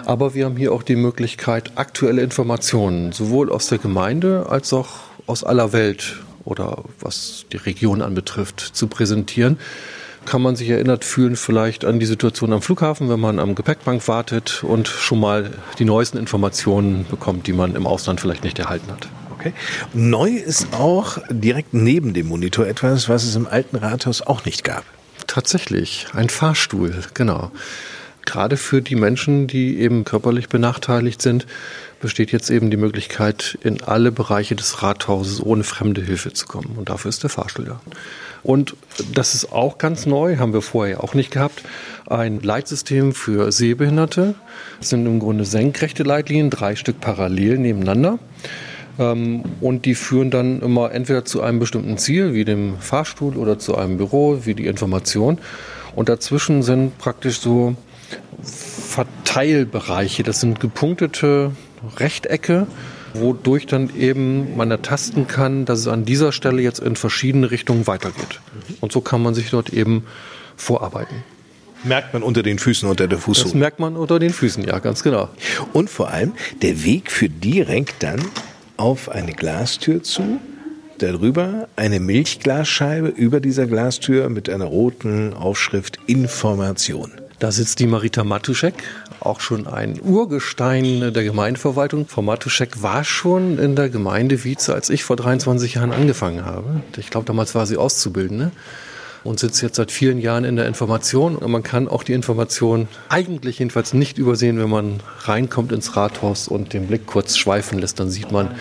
Aber 0.06 0.34
wir 0.34 0.46
haben 0.46 0.56
hier 0.56 0.72
auch 0.72 0.82
die 0.82 0.96
Möglichkeit, 0.96 1.72
aktuelle 1.74 2.22
Informationen 2.22 3.12
sowohl 3.12 3.52
aus 3.52 3.66
der 3.66 3.76
Gemeinde 3.76 4.46
als 4.48 4.72
auch 4.72 4.88
aus 5.26 5.44
aller 5.44 5.74
Welt 5.74 6.16
oder 6.44 6.84
was 6.98 7.44
die 7.52 7.58
Region 7.58 8.00
anbetrifft 8.00 8.60
zu 8.60 8.86
präsentieren. 8.86 9.58
Kann 10.24 10.40
man 10.40 10.56
sich 10.56 10.70
erinnert 10.70 11.04
fühlen 11.04 11.36
vielleicht 11.36 11.84
an 11.84 12.00
die 12.00 12.06
Situation 12.06 12.54
am 12.54 12.62
Flughafen, 12.62 13.10
wenn 13.10 13.20
man 13.20 13.38
am 13.38 13.54
Gepäckbank 13.54 14.08
wartet 14.08 14.64
und 14.64 14.88
schon 14.88 15.20
mal 15.20 15.50
die 15.78 15.84
neuesten 15.84 16.16
Informationen 16.16 17.04
bekommt, 17.10 17.46
die 17.46 17.52
man 17.52 17.74
im 17.74 17.86
Ausland 17.86 18.22
vielleicht 18.22 18.44
nicht 18.44 18.58
erhalten 18.58 18.90
hat. 18.90 19.08
Okay. 19.44 19.52
Neu 19.92 20.30
ist 20.30 20.72
auch 20.72 21.18
direkt 21.28 21.74
neben 21.74 22.14
dem 22.14 22.28
Monitor 22.28 22.66
etwas, 22.66 23.10
was 23.10 23.24
es 23.24 23.36
im 23.36 23.46
alten 23.46 23.76
Rathaus 23.76 24.22
auch 24.22 24.46
nicht 24.46 24.64
gab. 24.64 24.84
Tatsächlich, 25.26 26.06
ein 26.14 26.30
Fahrstuhl, 26.30 26.94
genau. 27.12 27.50
Gerade 28.24 28.56
für 28.56 28.80
die 28.80 28.94
Menschen, 28.94 29.46
die 29.46 29.78
eben 29.80 30.04
körperlich 30.04 30.48
benachteiligt 30.48 31.20
sind, 31.20 31.46
besteht 32.00 32.32
jetzt 32.32 32.48
eben 32.48 32.70
die 32.70 32.78
Möglichkeit, 32.78 33.58
in 33.62 33.82
alle 33.82 34.12
Bereiche 34.12 34.56
des 34.56 34.82
Rathauses 34.82 35.42
ohne 35.42 35.62
fremde 35.62 36.00
Hilfe 36.00 36.32
zu 36.32 36.46
kommen. 36.46 36.76
Und 36.78 36.88
dafür 36.88 37.10
ist 37.10 37.22
der 37.22 37.28
Fahrstuhl 37.28 37.66
da. 37.66 37.80
Und 38.42 38.76
das 39.12 39.34
ist 39.34 39.52
auch 39.52 39.76
ganz 39.76 40.06
neu, 40.06 40.38
haben 40.38 40.54
wir 40.54 40.62
vorher 40.62 41.04
auch 41.04 41.12
nicht 41.12 41.30
gehabt. 41.30 41.62
Ein 42.06 42.40
Leitsystem 42.40 43.12
für 43.12 43.52
Sehbehinderte. 43.52 44.34
Das 44.78 44.88
sind 44.88 45.04
im 45.04 45.20
Grunde 45.20 45.44
senkrechte 45.44 46.02
Leitlinien, 46.02 46.48
drei 46.48 46.76
Stück 46.76 47.00
parallel 47.00 47.58
nebeneinander. 47.58 48.18
Ähm, 48.98 49.42
und 49.60 49.84
die 49.84 49.94
führen 49.94 50.30
dann 50.30 50.60
immer 50.60 50.92
entweder 50.92 51.24
zu 51.24 51.42
einem 51.42 51.58
bestimmten 51.58 51.98
Ziel, 51.98 52.34
wie 52.34 52.44
dem 52.44 52.78
Fahrstuhl, 52.78 53.36
oder 53.36 53.58
zu 53.58 53.76
einem 53.76 53.96
Büro, 53.96 54.40
wie 54.44 54.54
die 54.54 54.66
Information. 54.66 55.38
Und 55.94 56.08
dazwischen 56.08 56.62
sind 56.62 56.98
praktisch 56.98 57.40
so 57.40 57.76
Verteilbereiche. 58.42 60.22
Das 60.22 60.40
sind 60.40 60.60
gepunktete 60.60 61.52
Rechtecke, 61.96 62.66
wodurch 63.14 63.66
dann 63.66 63.90
eben 63.96 64.56
man 64.56 64.70
ertasten 64.70 65.26
kann, 65.26 65.64
dass 65.64 65.80
es 65.80 65.88
an 65.88 66.04
dieser 66.04 66.32
Stelle 66.32 66.62
jetzt 66.62 66.80
in 66.80 66.96
verschiedene 66.96 67.50
Richtungen 67.50 67.86
weitergeht. 67.86 68.40
Und 68.80 68.92
so 68.92 69.00
kann 69.00 69.22
man 69.22 69.34
sich 69.34 69.50
dort 69.50 69.70
eben 69.70 70.04
vorarbeiten. 70.56 71.22
Merkt 71.84 72.14
man 72.14 72.22
unter 72.22 72.42
den 72.42 72.58
Füßen, 72.58 72.88
unter 72.88 73.06
der 73.06 73.18
Fußsohle. 73.18 73.44
Das 73.44 73.54
merkt 73.54 73.78
man 73.78 73.96
unter 73.96 74.18
den 74.18 74.32
Füßen, 74.32 74.64
ja, 74.64 74.78
ganz 74.78 75.02
genau. 75.02 75.28
Und 75.74 75.90
vor 75.90 76.10
allem, 76.10 76.32
der 76.62 76.82
Weg 76.82 77.10
führt 77.10 77.44
direkt 77.44 78.02
dann 78.02 78.20
auf 78.76 79.08
eine 79.08 79.32
Glastür 79.32 80.02
zu, 80.02 80.40
darüber 80.98 81.68
eine 81.76 82.00
Milchglasscheibe 82.00 83.08
über 83.08 83.40
dieser 83.40 83.66
Glastür 83.66 84.28
mit 84.28 84.48
einer 84.48 84.64
roten 84.66 85.34
Aufschrift 85.34 85.98
Information. 86.06 87.12
Da 87.38 87.52
sitzt 87.52 87.80
die 87.80 87.86
Marita 87.86 88.24
Matuschek, 88.24 88.74
auch 89.20 89.40
schon 89.40 89.66
ein 89.66 90.00
Urgestein 90.00 91.12
der 91.12 91.24
Gemeindeverwaltung. 91.24 92.06
Frau 92.06 92.22
Matuschek 92.22 92.82
war 92.82 93.04
schon 93.04 93.58
in 93.58 93.76
der 93.76 93.88
Gemeinde 93.88 94.44
Wietze, 94.44 94.74
als 94.74 94.90
ich 94.90 95.04
vor 95.04 95.16
23 95.16 95.74
Jahren 95.74 95.92
angefangen 95.92 96.44
habe. 96.44 96.82
Ich 96.96 97.10
glaube, 97.10 97.26
damals 97.26 97.54
war 97.54 97.66
sie 97.66 97.76
Auszubildende 97.76 98.52
und 99.24 99.40
sitzt 99.40 99.62
jetzt 99.62 99.76
seit 99.76 99.90
vielen 99.90 100.18
Jahren 100.18 100.44
in 100.44 100.56
der 100.56 100.66
Information. 100.66 101.36
Und 101.36 101.50
man 101.50 101.62
kann 101.62 101.88
auch 101.88 102.04
die 102.04 102.12
Information 102.12 102.88
eigentlich 103.08 103.58
jedenfalls 103.58 103.94
nicht 103.94 104.18
übersehen, 104.18 104.58
wenn 104.58 104.68
man 104.68 105.00
reinkommt 105.20 105.72
ins 105.72 105.96
Rathaus 105.96 106.46
und 106.46 106.72
den 106.74 106.86
Blick 106.86 107.06
kurz 107.06 107.36
schweifen 107.36 107.78
lässt, 107.78 107.98
dann 107.98 108.10
sieht 108.10 108.30
man 108.30 108.54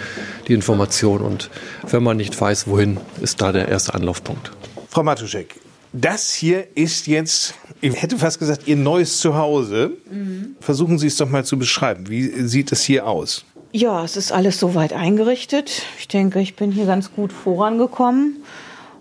die 0.48 0.54
Information. 0.54 1.22
Und 1.22 1.50
wenn 1.90 2.02
man 2.02 2.18
nicht 2.18 2.40
weiß, 2.40 2.68
wohin, 2.68 2.98
ist 3.22 3.42
da 3.42 3.52
der 3.52 3.68
erste 3.68 3.94
Anlaufpunkt. 3.94 4.52
Frau 4.90 5.04
Matuschek, 5.04 5.60
das 5.92 6.34
hier 6.34 6.66
ist 6.76 7.08
jetzt, 7.08 7.56
ich 7.82 8.02
hätte 8.02 8.18
fast 8.18 8.40
gesagt, 8.40 8.68
Ihr 8.68 8.78
neues 8.78 9.20
Zuhause. 9.20 9.92
Mhm. 10.10 10.56
Versuchen 10.60 10.98
Sie 10.98 11.08
es 11.08 11.18
doch 11.18 11.30
mal 11.30 11.44
zu 11.44 11.60
beschreiben. 11.60 12.10
Wie 12.10 12.30
sieht 12.48 12.72
es 12.72 12.84
hier 12.84 13.06
aus? 13.06 13.46
Ja, 13.74 14.04
es 14.04 14.18
ist 14.18 14.32
alles 14.32 14.60
soweit 14.60 14.94
eingerichtet. 14.94 15.82
Ich 15.98 16.08
denke, 16.08 16.40
ich 16.40 16.56
bin 16.56 16.72
hier 16.72 16.86
ganz 16.86 17.12
gut 17.12 17.34
vorangekommen 17.34 18.38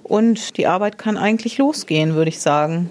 und 0.02 0.56
die 0.56 0.66
Arbeit 0.66 0.99
kann 0.99 1.16
eigentlich 1.16 1.59
losgehen, 1.59 2.14
würde 2.14 2.28
ich 2.28 2.40
sagen. 2.40 2.90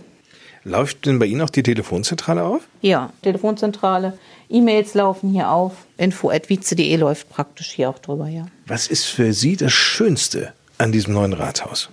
Läuft 0.63 1.05
denn 1.05 1.17
bei 1.17 1.25
Ihnen 1.25 1.41
auch 1.41 1.49
die 1.49 1.63
Telefonzentrale 1.63 2.43
auf? 2.43 2.61
Ja, 2.81 3.11
Telefonzentrale, 3.23 4.17
E-Mails 4.49 4.93
laufen 4.93 5.31
hier 5.31 5.49
auf. 5.49 5.73
Info.vize.de 5.97 6.95
läuft 6.97 7.29
praktisch 7.29 7.71
hier 7.71 7.89
auch 7.89 7.99
drüber, 7.99 8.27
ja. 8.27 8.45
Was 8.67 8.87
ist 8.87 9.05
für 9.05 9.33
Sie 9.33 9.55
das 9.55 9.71
Schönste 9.71 10.53
an 10.77 10.91
diesem 10.91 11.13
neuen 11.13 11.33
Rathaus? 11.33 11.89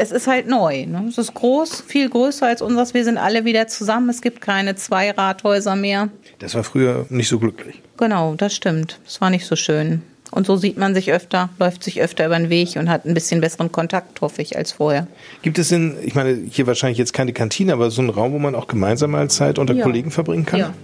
Es 0.00 0.12
ist 0.12 0.28
halt 0.28 0.46
neu. 0.46 0.86
Ne? 0.86 1.06
Es 1.08 1.18
ist 1.18 1.34
groß, 1.34 1.82
viel 1.86 2.08
größer 2.08 2.46
als 2.46 2.62
unseres. 2.62 2.94
Wir 2.94 3.04
sind 3.04 3.18
alle 3.18 3.44
wieder 3.44 3.66
zusammen. 3.66 4.08
Es 4.08 4.22
gibt 4.22 4.40
keine 4.40 4.76
zwei 4.76 5.10
Rathäuser 5.10 5.74
mehr. 5.74 6.08
Das 6.38 6.54
war 6.54 6.62
früher 6.62 7.06
nicht 7.08 7.28
so 7.28 7.38
glücklich. 7.38 7.82
Genau, 7.96 8.34
das 8.34 8.54
stimmt. 8.54 9.00
Es 9.04 9.20
war 9.20 9.28
nicht 9.28 9.44
so 9.44 9.56
schön. 9.56 10.02
Und 10.30 10.46
so 10.46 10.56
sieht 10.56 10.76
man 10.76 10.94
sich 10.94 11.10
öfter, 11.12 11.48
läuft 11.58 11.82
sich 11.82 12.00
öfter 12.00 12.26
über 12.26 12.38
den 12.38 12.50
Weg 12.50 12.76
und 12.76 12.88
hat 12.90 13.06
ein 13.06 13.14
bisschen 13.14 13.40
besseren 13.40 13.72
Kontakt, 13.72 14.20
hoffe 14.20 14.42
ich, 14.42 14.56
als 14.56 14.72
vorher. 14.72 15.06
Gibt 15.42 15.58
es 15.58 15.68
denn, 15.68 15.96
ich 16.02 16.14
meine, 16.14 16.36
hier 16.50 16.66
wahrscheinlich 16.66 16.98
jetzt 16.98 17.12
keine 17.12 17.32
Kantine, 17.32 17.72
aber 17.72 17.90
so 17.90 18.02
einen 18.02 18.10
Raum, 18.10 18.32
wo 18.32 18.38
man 18.38 18.54
auch 18.54 18.66
gemeinsam 18.66 19.12
mal 19.12 19.30
Zeit 19.30 19.58
unter 19.58 19.74
Ja. 19.74 19.84
Kollegen 19.84 20.10
verbringen 20.10 20.44
kann? 20.44 20.60
Ja. 20.60 20.74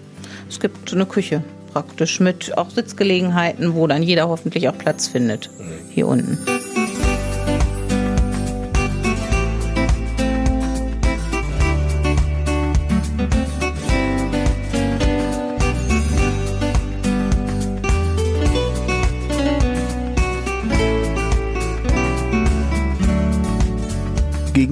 Es 0.48 0.60
gibt 0.60 0.92
eine 0.92 1.06
Küche 1.06 1.42
praktisch 1.72 2.20
mit 2.20 2.56
auch 2.56 2.70
Sitzgelegenheiten, 2.70 3.74
wo 3.74 3.86
dann 3.86 4.02
jeder 4.02 4.28
hoffentlich 4.28 4.68
auch 4.68 4.78
Platz 4.78 5.08
findet. 5.08 5.50
Hier 5.90 6.06
unten. 6.06 6.38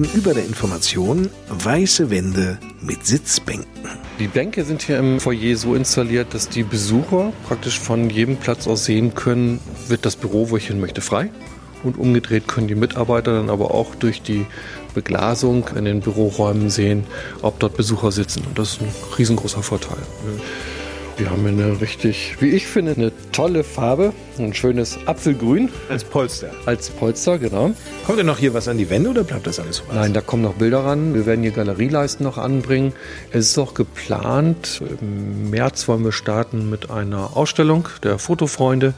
Gegenüber 0.03 0.33
der 0.33 0.43
Information 0.43 1.29
weiße 1.47 2.09
Wände 2.09 2.57
mit 2.81 3.05
Sitzbänken. 3.05 3.67
Die 4.19 4.27
Bänke 4.27 4.65
sind 4.65 4.81
hier 4.81 4.99
im 4.99 5.21
Foyer 5.21 5.55
so 5.55 5.75
installiert, 5.75 6.33
dass 6.33 6.49
die 6.49 6.63
Besucher 6.63 7.31
praktisch 7.47 7.79
von 7.79 8.09
jedem 8.09 8.35
Platz 8.35 8.67
aus 8.67 8.83
sehen 8.83 9.15
können, 9.15 9.61
wird 9.87 10.05
das 10.05 10.17
Büro, 10.17 10.49
wo 10.49 10.57
ich 10.57 10.67
hin 10.67 10.81
möchte, 10.81 10.99
frei. 10.99 11.31
Und 11.83 11.97
umgedreht 11.97 12.49
können 12.49 12.67
die 12.67 12.75
Mitarbeiter 12.75 13.33
dann 13.33 13.49
aber 13.49 13.73
auch 13.73 13.95
durch 13.95 14.21
die 14.21 14.45
Beglasung 14.93 15.69
in 15.73 15.85
den 15.85 16.01
Büroräumen 16.01 16.69
sehen, 16.69 17.05
ob 17.41 17.59
dort 17.59 17.77
Besucher 17.77 18.11
sitzen. 18.11 18.43
Und 18.45 18.59
das 18.59 18.73
ist 18.73 18.81
ein 18.81 18.89
riesengroßer 19.17 19.63
Vorteil. 19.63 19.99
Wir 21.15 21.29
haben 21.29 21.41
hier 21.41 21.49
eine 21.51 21.79
richtig, 21.79 22.37
wie 22.39 22.49
ich 22.49 22.65
finde, 22.65 22.93
eine 22.93 23.11
tolle 23.31 23.63
Farbe. 23.63 24.13
Ein 24.39 24.53
schönes 24.53 24.97
Apfelgrün 25.05 25.69
Als 25.87 26.03
Polster. 26.03 26.49
als 26.65 26.89
Polster, 26.89 27.37
genau. 27.37 27.71
Kommt 28.07 28.17
denn 28.17 28.25
noch 28.25 28.39
hier 28.39 28.55
was 28.55 28.67
an 28.67 28.79
die 28.79 28.89
Wände 28.89 29.11
oder 29.11 29.23
bleibt 29.23 29.45
das 29.45 29.59
alles 29.59 29.77
so? 29.77 29.83
Nein, 29.93 30.13
da 30.13 30.21
kommen 30.21 30.41
noch 30.41 30.55
Bilder 30.55 30.83
ran. 30.85 31.13
Wir 31.13 31.27
werden 31.27 31.43
hier 31.43 31.51
Galerieleisten 31.51 32.23
noch 32.23 32.39
anbringen. 32.39 32.93
Es 33.31 33.49
ist 33.49 33.57
auch 33.59 33.75
geplant, 33.75 34.81
im 35.01 35.51
März 35.51 35.87
wollen 35.87 36.03
wir 36.03 36.11
starten 36.11 36.69
mit 36.71 36.89
einer 36.89 37.37
Ausstellung 37.37 37.87
der 38.01 38.17
Fotofreunde. 38.17 38.95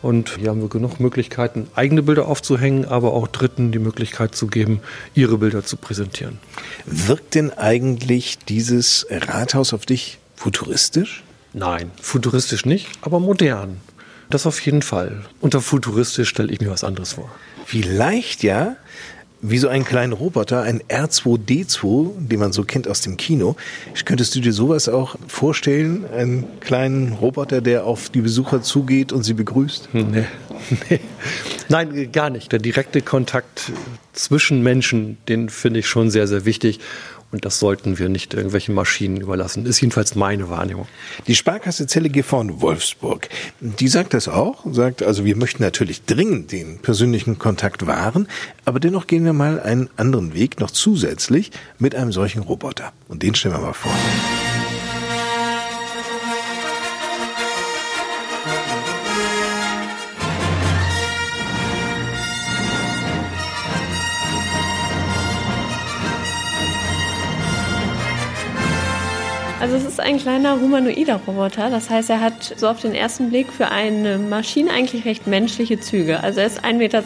Und 0.00 0.36
hier 0.38 0.48
haben 0.50 0.62
wir 0.62 0.68
genug 0.68 1.00
Möglichkeiten, 1.00 1.68
eigene 1.74 2.02
Bilder 2.02 2.26
aufzuhängen, 2.28 2.86
aber 2.86 3.12
auch 3.12 3.28
Dritten 3.28 3.72
die 3.72 3.78
Möglichkeit 3.78 4.34
zu 4.34 4.46
geben, 4.46 4.80
ihre 5.14 5.38
Bilder 5.38 5.64
zu 5.64 5.76
präsentieren. 5.76 6.38
Wirkt 6.86 7.34
denn 7.34 7.52
eigentlich 7.52 8.38
dieses 8.38 9.06
Rathaus 9.10 9.74
auf 9.74 9.84
dich 9.86 10.18
futuristisch? 10.34 11.22
Nein, 11.54 11.90
futuristisch 12.00 12.64
nicht, 12.64 12.88
aber 13.02 13.20
modern. 13.20 13.80
Das 14.30 14.46
auf 14.46 14.60
jeden 14.60 14.82
Fall. 14.82 15.22
Unter 15.40 15.60
futuristisch 15.60 16.28
stelle 16.28 16.50
ich 16.50 16.60
mir 16.60 16.70
was 16.70 16.84
anderes 16.84 17.12
vor. 17.12 17.30
Vielleicht 17.66 18.42
ja, 18.42 18.76
wie 19.42 19.58
so 19.58 19.68
einen 19.68 19.84
kleinen 19.84 20.12
Roboter, 20.12 20.62
ein 20.62 20.80
R2D2, 20.84 22.28
den 22.28 22.38
man 22.38 22.52
so 22.52 22.62
kennt 22.62 22.86
aus 22.88 23.00
dem 23.00 23.16
Kino. 23.16 23.56
Könntest 24.04 24.34
du 24.34 24.40
dir 24.40 24.52
sowas 24.52 24.88
auch 24.88 25.16
vorstellen? 25.26 26.06
Einen 26.06 26.44
kleinen 26.60 27.12
Roboter, 27.14 27.60
der 27.60 27.84
auf 27.84 28.08
die 28.08 28.20
Besucher 28.20 28.62
zugeht 28.62 29.12
und 29.12 29.24
sie 29.24 29.34
begrüßt? 29.34 29.90
Nee, 29.92 30.26
nee. 30.88 31.00
Nein, 31.68 32.12
gar 32.12 32.30
nicht. 32.30 32.52
Der 32.52 32.60
direkte 32.60 33.02
Kontakt 33.02 33.72
zwischen 34.12 34.62
Menschen, 34.62 35.18
den 35.28 35.48
finde 35.48 35.80
ich 35.80 35.88
schon 35.88 36.10
sehr, 36.10 36.28
sehr 36.28 36.44
wichtig. 36.44 36.78
Und 37.32 37.46
das 37.46 37.58
sollten 37.58 37.98
wir 37.98 38.08
nicht 38.10 38.34
irgendwelchen 38.34 38.74
Maschinen 38.74 39.16
überlassen. 39.16 39.64
Ist 39.66 39.80
jedenfalls 39.80 40.14
meine 40.14 40.50
Wahrnehmung. 40.50 40.86
Die 41.26 41.34
Sparkasse 41.34 41.86
Zellige 41.86 42.22
von 42.22 42.60
Wolfsburg, 42.60 43.28
die 43.60 43.88
sagt 43.88 44.14
das 44.14 44.28
auch, 44.28 44.64
sagt, 44.70 45.02
also 45.02 45.24
wir 45.24 45.36
möchten 45.36 45.62
natürlich 45.62 46.04
dringend 46.04 46.52
den 46.52 46.78
persönlichen 46.78 47.38
Kontakt 47.38 47.86
wahren, 47.86 48.28
aber 48.66 48.80
dennoch 48.80 49.06
gehen 49.06 49.24
wir 49.24 49.32
mal 49.32 49.60
einen 49.60 49.88
anderen 49.96 50.34
Weg 50.34 50.60
noch 50.60 50.70
zusätzlich 50.70 51.50
mit 51.78 51.94
einem 51.94 52.12
solchen 52.12 52.42
Roboter. 52.42 52.92
Und 53.08 53.22
den 53.22 53.34
stellen 53.34 53.54
wir 53.54 53.60
mal 53.60 53.72
vor. 53.72 53.92
Also 69.62 69.76
es 69.76 69.84
ist 69.84 70.00
ein 70.00 70.18
kleiner 70.18 70.60
humanoider 70.60 71.20
Roboter. 71.24 71.70
Das 71.70 71.88
heißt, 71.88 72.10
er 72.10 72.20
hat 72.20 72.52
so 72.56 72.66
auf 72.66 72.80
den 72.80 72.96
ersten 72.96 73.30
Blick 73.30 73.52
für 73.52 73.68
eine 73.68 74.18
Maschine 74.18 74.72
eigentlich 74.72 75.04
recht 75.04 75.28
menschliche 75.28 75.78
Züge. 75.78 76.20
Also 76.20 76.40
er 76.40 76.46
ist 76.46 76.64
1,20 76.64 76.72
Meter 76.78 77.02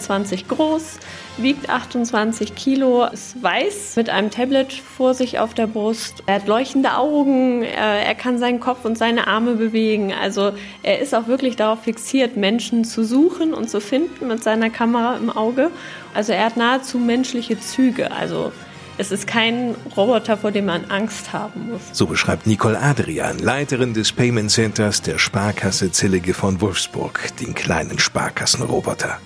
groß, 0.49 0.99
wiegt 1.37 1.69
28 1.69 2.55
Kilo, 2.55 3.05
ist 3.05 3.43
weiß 3.43 3.97
mit 3.97 4.09
einem 4.09 4.31
Tablet 4.31 4.73
vor 4.73 5.13
sich 5.13 5.39
auf 5.39 5.53
der 5.53 5.67
Brust. 5.67 6.23
Er 6.25 6.37
hat 6.37 6.47
leuchtende 6.47 6.97
Augen, 6.97 7.63
er, 7.63 8.15
kann 8.15 8.39
seinen 8.39 8.59
Kopf 8.59 8.87
und 8.87 8.97
seine 8.97 9.27
Arme 9.27 9.57
bewegen. 9.57 10.15
Also 10.19 10.53
er 10.83 11.01
ist 11.01 11.15
auch 11.15 11.27
wirklich 11.27 11.57
darauf 11.57 11.83
fixiert, 11.83 12.39
Menschen 12.39 12.87
zu 12.87 13.05
suchen 13.05 13.53
und 13.53 13.69
zu 13.69 13.83
finden 13.83 14.29
mit 14.29 14.43
seiner 14.43 14.71
Kamera 14.71 15.19
im 15.19 15.29
Auge. 15.29 15.71
Also 16.15 16.33
er 16.33 16.47
hat 16.47 16.57
nahezu 16.57 16.97
menschliche 16.97 17.61
Züge. 17.61 18.13
Also 18.13 18.51
es 18.99 19.13
ist 19.13 19.27
kein 19.27 19.75
Roboter, 19.97 20.37
vor 20.37 20.51
dem 20.51 20.67
man 20.67 20.87
Angst 20.87 21.33
haben 21.33 21.71
muss. 21.71 21.81
So 21.93 22.07
beschreibt 22.07 22.47
Nicole 22.47 22.81
Adrian, 22.81 23.39
Leiterin 23.39 23.95
des 23.95 24.13
Payment 24.13 24.51
Centers 24.51 25.03
der 25.03 25.19
Sparkasse 25.19 25.93
Zillige 25.93 26.35
von 26.35 26.61
Wolfsburg, 26.61 27.37
den 27.41 27.55
kleinen 27.55 27.99
Sparkassenroboter. 27.99 29.19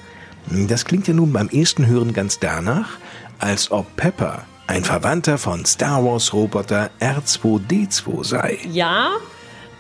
Das 0.69 0.85
klingt 0.85 1.07
ja 1.07 1.15
nun 1.15 1.33
beim 1.33 1.49
ersten 1.49 1.87
Hören 1.87 2.13
ganz 2.13 2.39
danach, 2.39 2.99
als 3.39 3.71
ob 3.71 3.97
Pepper 3.97 4.43
ein 4.67 4.85
Verwandter 4.85 5.39
von 5.39 5.65
Star 5.65 6.05
Wars 6.05 6.33
Roboter 6.33 6.91
R2D2 7.01 8.25
sei. 8.25 8.59
Ja, 8.71 9.11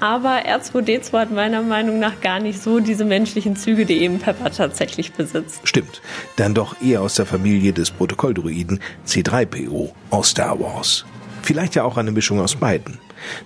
aber 0.01 0.47
R2D2 0.47 1.13
hat 1.19 1.31
meiner 1.31 1.63
Meinung 1.63 1.99
nach 1.99 2.21
gar 2.21 2.41
nicht 2.41 2.63
so 2.63 2.81
diese 2.81 3.05
menschlichen 3.05 3.57
Züge, 3.57 3.87
die 3.87 3.99
eben 4.03 4.19
Pepper 4.19 4.51
tatsächlich 4.51 5.13
besitzt. 5.13 5.61
Stimmt, 5.65 6.01
dann 6.37 6.55
doch 6.55 6.81
eher 6.83 7.03
aus 7.03 7.15
der 7.15 7.27
Familie 7.27 7.73
des 7.73 7.91
Protokolldruiden 7.91 8.81
C3PO 9.07 9.91
aus 10.11 10.31
Star 10.31 10.59
Wars. 10.59 11.05
Vielleicht 11.43 11.75
ja 11.75 11.85
auch 11.85 11.97
eine 11.97 12.13
Mischung 12.13 12.41
aus 12.41 12.57
beiden. 12.57 12.99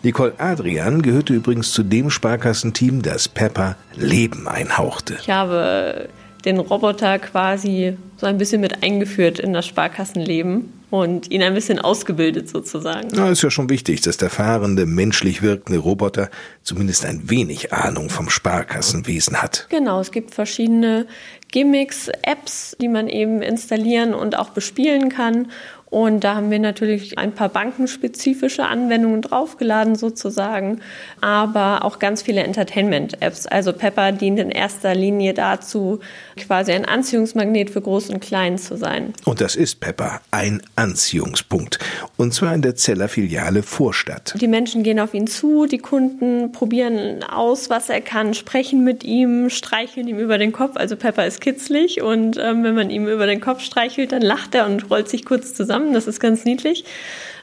Nicole 0.02 0.34
Adrian 0.38 1.02
gehörte 1.02 1.34
übrigens 1.34 1.72
zu 1.72 1.82
dem 1.82 2.10
Sparkassenteam, 2.10 3.02
das 3.02 3.28
Pepper 3.28 3.76
Leben 3.94 4.46
einhauchte. 4.48 5.16
Ich 5.20 5.30
habe 5.30 6.08
den 6.44 6.58
Roboter 6.58 7.18
quasi 7.18 7.96
so 8.16 8.26
ein 8.26 8.38
bisschen 8.38 8.60
mit 8.60 8.82
eingeführt 8.82 9.38
in 9.38 9.52
das 9.52 9.66
Sparkassenleben 9.66 10.72
und 10.90 11.30
ihn 11.30 11.42
ein 11.42 11.54
bisschen 11.54 11.78
ausgebildet 11.78 12.48
sozusagen. 12.48 13.08
Na, 13.12 13.30
ist 13.30 13.42
ja 13.42 13.50
schon 13.50 13.68
wichtig, 13.70 14.00
dass 14.02 14.16
der 14.16 14.30
fahrende, 14.30 14.86
menschlich 14.86 15.42
wirkende 15.42 15.80
Roboter 15.80 16.30
zumindest 16.62 17.04
ein 17.04 17.28
wenig 17.30 17.72
Ahnung 17.72 18.10
vom 18.10 18.30
Sparkassenwesen 18.30 19.42
hat. 19.42 19.66
Genau, 19.70 20.00
es 20.00 20.10
gibt 20.10 20.34
verschiedene 20.34 21.06
Gimmicks, 21.50 22.08
Apps, 22.22 22.76
die 22.80 22.88
man 22.88 23.08
eben 23.08 23.42
installieren 23.42 24.14
und 24.14 24.36
auch 24.36 24.50
bespielen 24.50 25.08
kann. 25.08 25.48
Und 25.94 26.24
da 26.24 26.34
haben 26.34 26.50
wir 26.50 26.58
natürlich 26.58 27.18
ein 27.18 27.30
paar 27.30 27.48
bankenspezifische 27.48 28.64
Anwendungen 28.64 29.22
draufgeladen 29.22 29.94
sozusagen, 29.94 30.80
aber 31.20 31.84
auch 31.84 32.00
ganz 32.00 32.20
viele 32.20 32.42
Entertainment-Apps. 32.42 33.46
Also 33.46 33.72
Pepper 33.72 34.10
dient 34.10 34.40
in 34.40 34.50
erster 34.50 34.96
Linie 34.96 35.34
dazu, 35.34 36.00
quasi 36.36 36.72
ein 36.72 36.84
Anziehungsmagnet 36.84 37.70
für 37.70 37.80
Groß 37.80 38.10
und 38.10 38.20
Klein 38.20 38.58
zu 38.58 38.76
sein. 38.76 39.14
Und 39.24 39.40
das 39.40 39.56
ist 39.56 39.80
Pepper, 39.80 40.20
ein 40.30 40.62
Anziehungspunkt. 40.76 41.78
Und 42.16 42.34
zwar 42.34 42.54
in 42.54 42.62
der 42.62 42.74
Zeller 42.76 43.08
Filiale 43.08 43.62
Vorstadt. 43.62 44.34
Die 44.40 44.48
Menschen 44.48 44.82
gehen 44.82 45.00
auf 45.00 45.14
ihn 45.14 45.26
zu, 45.26 45.66
die 45.66 45.78
Kunden 45.78 46.52
probieren 46.52 47.22
aus, 47.22 47.70
was 47.70 47.88
er 47.88 48.00
kann, 48.00 48.34
sprechen 48.34 48.84
mit 48.84 49.04
ihm, 49.04 49.50
streicheln 49.50 50.08
ihm 50.08 50.18
über 50.18 50.38
den 50.38 50.52
Kopf. 50.52 50.76
Also 50.76 50.96
Pepper 50.96 51.26
ist 51.26 51.40
kitzlig 51.40 52.02
und 52.02 52.36
ähm, 52.38 52.64
wenn 52.64 52.74
man 52.74 52.90
ihm 52.90 53.06
über 53.08 53.26
den 53.26 53.40
Kopf 53.40 53.60
streichelt, 53.60 54.12
dann 54.12 54.22
lacht 54.22 54.54
er 54.54 54.66
und 54.66 54.90
rollt 54.90 55.08
sich 55.08 55.24
kurz 55.24 55.54
zusammen. 55.54 55.94
Das 55.94 56.06
ist 56.06 56.20
ganz 56.20 56.44
niedlich. 56.44 56.84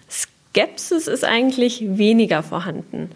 Skepsis 0.10 1.08
ist 1.08 1.24
eigentlich 1.24 1.98
weniger 1.98 2.44
vorhanden. 2.44 3.10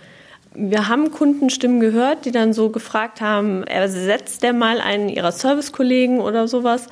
Wir 0.57 0.88
haben 0.88 1.12
Kundenstimmen 1.12 1.79
gehört, 1.79 2.25
die 2.25 2.31
dann 2.31 2.53
so 2.53 2.69
gefragt 2.69 3.21
haben, 3.21 3.63
ersetzt 3.63 4.41
der 4.43 4.53
mal 4.53 4.79
einen 4.79 5.09
ihrer 5.09 5.31
Servicekollegen 5.31 6.19
oder 6.19 6.47
sowas. 6.47 6.88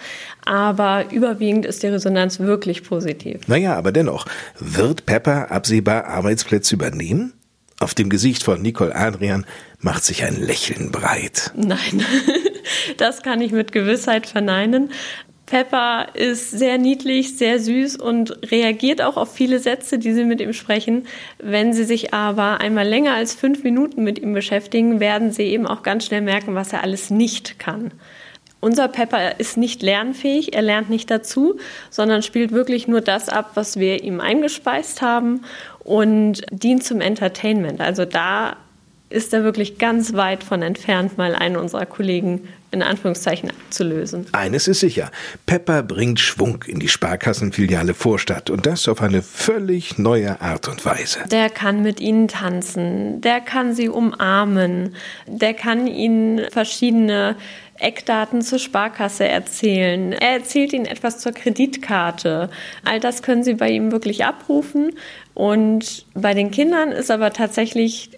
Aber 0.45 1.05
überwiegend 1.11 1.65
ist 1.65 1.83
die 1.83 1.87
Resonanz 1.87 2.39
wirklich 2.39 2.83
positiv. 2.83 3.47
Naja, 3.47 3.75
aber 3.75 3.91
dennoch, 3.91 4.25
wird 4.59 5.05
Pepper 5.05 5.51
absehbar 5.51 6.05
Arbeitsplätze 6.05 6.75
übernehmen? 6.75 7.33
Auf 7.79 7.93
dem 7.93 8.09
Gesicht 8.09 8.43
von 8.43 8.61
Nicole 8.61 8.95
Adrian 8.95 9.45
macht 9.79 10.05
sich 10.05 10.23
ein 10.23 10.39
Lächeln 10.39 10.91
breit. 10.91 11.51
Nein, 11.55 12.05
das 12.97 13.23
kann 13.23 13.41
ich 13.41 13.51
mit 13.51 13.71
Gewissheit 13.73 14.25
verneinen. 14.25 14.91
Pepper 15.45 16.07
ist 16.13 16.51
sehr 16.51 16.77
niedlich, 16.77 17.37
sehr 17.37 17.59
süß 17.59 17.97
und 17.97 18.51
reagiert 18.51 19.01
auch 19.01 19.17
auf 19.17 19.33
viele 19.33 19.59
Sätze, 19.59 19.99
die 19.99 20.13
sie 20.13 20.23
mit 20.23 20.39
ihm 20.39 20.53
sprechen. 20.53 21.05
Wenn 21.37 21.73
sie 21.73 21.83
sich 21.83 22.13
aber 22.13 22.61
einmal 22.61 22.87
länger 22.87 23.13
als 23.13 23.35
fünf 23.35 23.63
Minuten 23.63 24.03
mit 24.03 24.19
ihm 24.19 24.33
beschäftigen, 24.33 24.99
werden 24.99 25.31
sie 25.31 25.43
eben 25.43 25.67
auch 25.67 25.83
ganz 25.83 26.05
schnell 26.05 26.21
merken, 26.21 26.55
was 26.55 26.71
er 26.71 26.81
alles 26.81 27.09
nicht 27.09 27.59
kann. 27.59 27.91
Unser 28.61 28.87
Pepper 28.87 29.41
ist 29.41 29.57
nicht 29.57 29.83
lernfähig, 29.83 30.53
er 30.53 30.61
lernt 30.61 30.89
nicht 30.89 31.11
dazu, 31.11 31.59
sondern 31.89 32.23
spielt 32.23 32.53
wirklich 32.53 32.87
nur 32.87 33.01
das 33.01 33.27
ab, 33.27 33.51
was 33.55 33.77
wir 33.77 34.01
ihm 34.01 34.21
eingespeist 34.21 35.01
haben 35.01 35.41
und 35.83 36.43
dient 36.49 36.85
zum 36.85 37.01
Entertainment. 37.01 37.81
Also 37.81 38.05
da 38.05 38.55
ist 39.13 39.33
er 39.33 39.43
wirklich 39.43 39.77
ganz 39.77 40.13
weit 40.13 40.43
von 40.43 40.61
entfernt, 40.63 41.17
mal 41.17 41.35
einen 41.35 41.55
unserer 41.55 41.85
Kollegen 41.85 42.47
in 42.71 42.81
Anführungszeichen 42.81 43.51
abzulösen. 43.51 44.25
Eines 44.31 44.67
ist 44.67 44.79
sicher, 44.79 45.11
Pepper 45.45 45.83
bringt 45.83 46.19
Schwung 46.19 46.63
in 46.65 46.79
die 46.79 46.87
Sparkassenfiliale 46.87 47.93
Vorstadt 47.93 48.49
und 48.49 48.65
das 48.65 48.87
auf 48.87 49.01
eine 49.03 49.21
völlig 49.21 49.99
neue 49.99 50.41
Art 50.41 50.67
und 50.67 50.83
Weise. 50.83 51.19
Der 51.31 51.51
kann 51.51 51.83
mit 51.83 51.99
ihnen 51.99 52.27
tanzen, 52.27 53.21
der 53.21 53.41
kann 53.41 53.75
sie 53.75 53.89
umarmen, 53.89 54.95
der 55.27 55.53
kann 55.53 55.85
ihnen 55.85 56.49
verschiedene 56.49 57.35
Eckdaten 57.77 58.41
zur 58.41 58.59
Sparkasse 58.59 59.27
erzählen. 59.27 60.13
Er 60.13 60.37
erzählt 60.37 60.73
ihnen 60.73 60.85
etwas 60.85 61.19
zur 61.19 61.33
Kreditkarte. 61.33 62.49
All 62.85 62.99
das 62.99 63.21
können 63.21 63.43
sie 63.43 63.55
bei 63.55 63.69
ihm 63.69 63.91
wirklich 63.91 64.25
abrufen. 64.25 64.91
Und 65.33 66.05
bei 66.13 66.33
den 66.33 66.51
Kindern 66.51 66.91
ist 66.91 67.11
aber 67.11 67.33
tatsächlich 67.33 68.11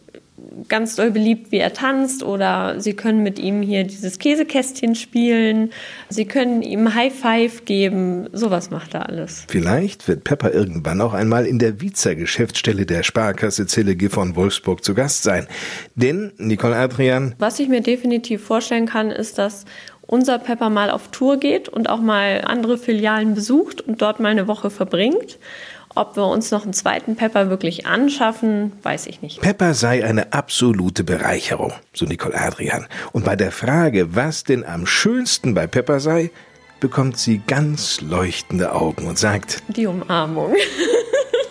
ganz 0.67 0.95
doll 0.95 1.11
beliebt, 1.11 1.51
wie 1.51 1.59
er 1.59 1.73
tanzt 1.73 2.23
oder 2.23 2.79
sie 2.79 2.93
können 2.93 3.23
mit 3.23 3.39
ihm 3.39 3.61
hier 3.61 3.83
dieses 3.83 4.19
Käsekästchen 4.19 4.95
spielen, 4.95 5.71
sie 6.09 6.25
können 6.25 6.61
ihm 6.61 6.93
High 6.93 7.13
Five 7.13 7.65
geben, 7.65 8.27
sowas 8.33 8.69
macht 8.69 8.93
er 8.93 9.07
alles. 9.07 9.45
Vielleicht 9.47 10.07
wird 10.07 10.23
Pepper 10.23 10.53
irgendwann 10.53 11.01
auch 11.01 11.13
einmal 11.13 11.45
in 11.45 11.59
der 11.59 11.81
Vizer 11.81 12.15
Geschäftsstelle 12.15 12.85
der 12.85 13.03
Sparkasse 13.03 13.65
Zillige 13.65 14.09
von 14.09 14.35
Wolfsburg 14.35 14.83
zu 14.83 14.93
Gast 14.93 15.23
sein. 15.23 15.47
Denn, 15.95 16.33
Nicole 16.37 16.75
Adrian. 16.75 17.35
Was 17.39 17.59
ich 17.59 17.69
mir 17.69 17.81
definitiv 17.81 18.43
vorstellen 18.43 18.87
kann, 18.87 19.11
ist, 19.11 19.37
dass 19.37 19.65
unser 20.07 20.37
Pepper 20.37 20.69
mal 20.69 20.91
auf 20.91 21.09
Tour 21.09 21.37
geht 21.37 21.69
und 21.69 21.89
auch 21.89 22.01
mal 22.01 22.41
andere 22.45 22.77
Filialen 22.77 23.33
besucht 23.33 23.81
und 23.81 24.01
dort 24.01 24.19
mal 24.19 24.29
eine 24.29 24.47
Woche 24.47 24.69
verbringt. 24.69 25.39
Ob 25.97 26.17
wir 26.17 26.25
uns 26.25 26.51
noch 26.51 26.63
einen 26.63 26.73
zweiten 26.73 27.15
Pepper 27.15 27.49
wirklich 27.49 27.85
anschaffen, 27.85 28.73
weiß 28.83 29.07
ich 29.07 29.21
nicht. 29.21 29.39
Pepper 29.39 29.73
sei 29.73 30.03
eine 30.03 30.33
absolute 30.33 31.05
Bereicherung, 31.05 31.71
so 31.93 32.05
Nicole 32.05 32.35
Adrian. 32.35 32.85
Und 33.13 33.23
bei 33.23 33.37
der 33.37 33.53
Frage, 33.53 34.13
was 34.13 34.43
denn 34.43 34.65
am 34.65 34.85
schönsten 34.85 35.53
bei 35.53 35.67
Pepper 35.67 36.01
sei, 36.01 36.31
bekommt 36.81 37.17
sie 37.17 37.41
ganz 37.47 38.01
leuchtende 38.01 38.73
Augen 38.73 39.07
und 39.07 39.17
sagt, 39.17 39.63
die 39.69 39.87
Umarmung. 39.87 40.53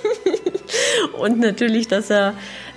und 1.18 1.40
natürlich, 1.40 1.88
dass 1.88 2.10
er 2.10 2.34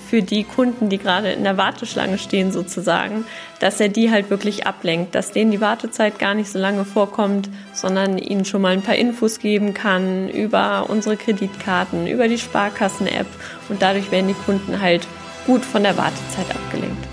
für 0.10 0.22
die 0.22 0.44
Kunden, 0.44 0.90
die 0.90 0.98
gerade 0.98 1.32
in 1.32 1.44
der 1.44 1.58
Warteschlange 1.58 2.18
stehen 2.18 2.52
sozusagen, 2.52 3.26
dass 3.60 3.80
er 3.80 3.90
die 3.90 4.12
halt 4.12 4.30
wirklich 4.30 4.68
ablenkt, 4.68 5.16
dass 5.16 5.32
denen 5.32 5.52
die 5.52 5.62
Wartezeit 5.62 6.20
gar 6.20 6.34
nicht 6.34 6.50
so 6.50 6.60
lange 6.60 6.86
vorkommt, 6.86 7.50
sondern 7.74 8.18
ihnen 8.18 8.46
schon 8.46 8.62
mal 8.62 8.74
ein 8.74 8.82
paar 8.82 8.96
Infos 8.96 9.40
geben 9.40 9.74
kann 9.74 10.30
über 10.30 10.90
unsere 10.90 11.18
Kreditkarten, 11.18 12.08
über 12.08 12.28
die 12.28 12.38
Sparkassen-App 12.38 13.28
und 13.70 13.82
dadurch 13.82 14.12
werden 14.12 14.28
die 14.28 14.34
Kunden 14.34 14.82
halt 14.82 15.08
gut 15.46 15.64
von 15.64 15.84
der 15.84 15.98
Wartezeit 15.98 16.50
abgelenkt. 16.52 17.07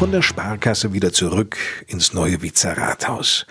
Von 0.00 0.12
der 0.12 0.22
Sparkasse 0.22 0.94
wieder 0.94 1.12
zurück 1.12 1.58
ins 1.86 2.14
neue 2.14 2.40
Wiezer 2.40 2.74
Rathaus. 2.78 3.44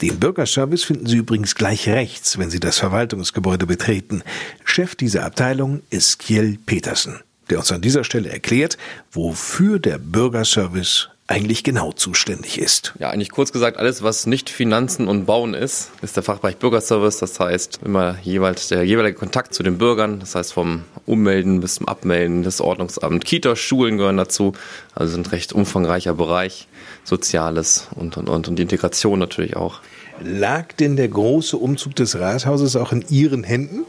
Den 0.00 0.20
Bürgerservice 0.20 0.84
finden 0.84 1.06
Sie 1.06 1.16
übrigens 1.16 1.56
gleich 1.56 1.88
rechts, 1.88 2.38
wenn 2.38 2.48
Sie 2.48 2.60
das 2.60 2.78
Verwaltungsgebäude 2.78 3.66
betreten. 3.66 4.22
Chef 4.64 4.94
dieser 4.94 5.24
Abteilung 5.24 5.82
ist 5.90 6.20
Kiel 6.20 6.60
Petersen, 6.64 7.18
der 7.50 7.58
uns 7.58 7.72
an 7.72 7.80
dieser 7.80 8.04
Stelle 8.04 8.28
erklärt, 8.28 8.78
wofür 9.10 9.80
der 9.80 9.98
Bürgerservice 9.98 11.08
eigentlich 11.28 11.64
genau 11.64 11.92
zuständig 11.92 12.58
ist. 12.58 12.94
Ja, 12.98 13.10
eigentlich 13.10 13.30
kurz 13.30 13.52
gesagt, 13.52 13.78
alles, 13.78 14.02
was 14.02 14.26
nicht 14.26 14.48
Finanzen 14.48 15.08
und 15.08 15.26
Bauen 15.26 15.54
ist, 15.54 15.90
ist 16.02 16.16
der 16.16 16.22
Fachbereich 16.22 16.56
Bürgerservice. 16.56 17.18
Das 17.18 17.40
heißt, 17.40 17.80
immer 17.84 18.16
jeweils 18.22 18.68
der 18.68 18.84
jeweilige 18.84 19.18
Kontakt 19.18 19.52
zu 19.52 19.64
den 19.64 19.78
Bürgern. 19.78 20.20
Das 20.20 20.36
heißt, 20.36 20.52
vom 20.52 20.84
Ummelden 21.04 21.60
bis 21.60 21.76
zum 21.76 21.88
Abmelden, 21.88 22.44
das 22.44 22.60
Ordnungsamt, 22.60 23.24
Kita, 23.24 23.56
Schulen 23.56 23.96
gehören 23.96 24.16
dazu. 24.16 24.52
Also 24.94 25.14
sind 25.14 25.32
recht 25.32 25.52
umfangreicher 25.52 26.14
Bereich. 26.14 26.68
Soziales 27.02 27.88
und, 27.94 28.16
und, 28.16 28.28
und, 28.28 28.48
und 28.48 28.56
die 28.56 28.62
Integration 28.62 29.18
natürlich 29.18 29.56
auch. 29.56 29.80
Lag 30.22 30.72
denn 30.74 30.96
der 30.96 31.08
große 31.08 31.56
Umzug 31.56 31.94
des 31.96 32.18
Rathauses 32.18 32.76
auch 32.76 32.92
in 32.92 33.04
Ihren 33.08 33.44
Händen? 33.44 33.84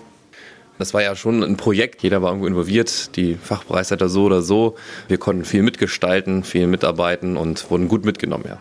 Das 0.80 0.94
war 0.94 1.02
ja 1.02 1.16
schon 1.16 1.44
ein 1.44 1.58
Projekt, 1.58 2.04
jeder 2.04 2.22
war 2.22 2.30
irgendwo 2.30 2.48
involviert, 2.48 3.16
die 3.16 3.36
Fachbereichsleiter 3.36 4.10
so 4.10 4.26
oder 4.26 4.42
so. 4.42 4.76
Wir 5.08 5.18
konnten 5.18 5.44
viel 5.44 5.63
mitgestalten, 5.63 6.44
viel 6.44 6.68
mitarbeiten 6.68 7.36
und 7.36 7.70
wurden 7.72 7.88
gut 7.88 8.06
mitgenommen, 8.06 8.46
ja. 8.48 8.58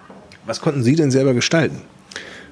Was 0.47 0.61
konnten 0.61 0.83
Sie 0.83 0.95
denn 0.95 1.11
selber 1.11 1.35
gestalten? 1.35 1.83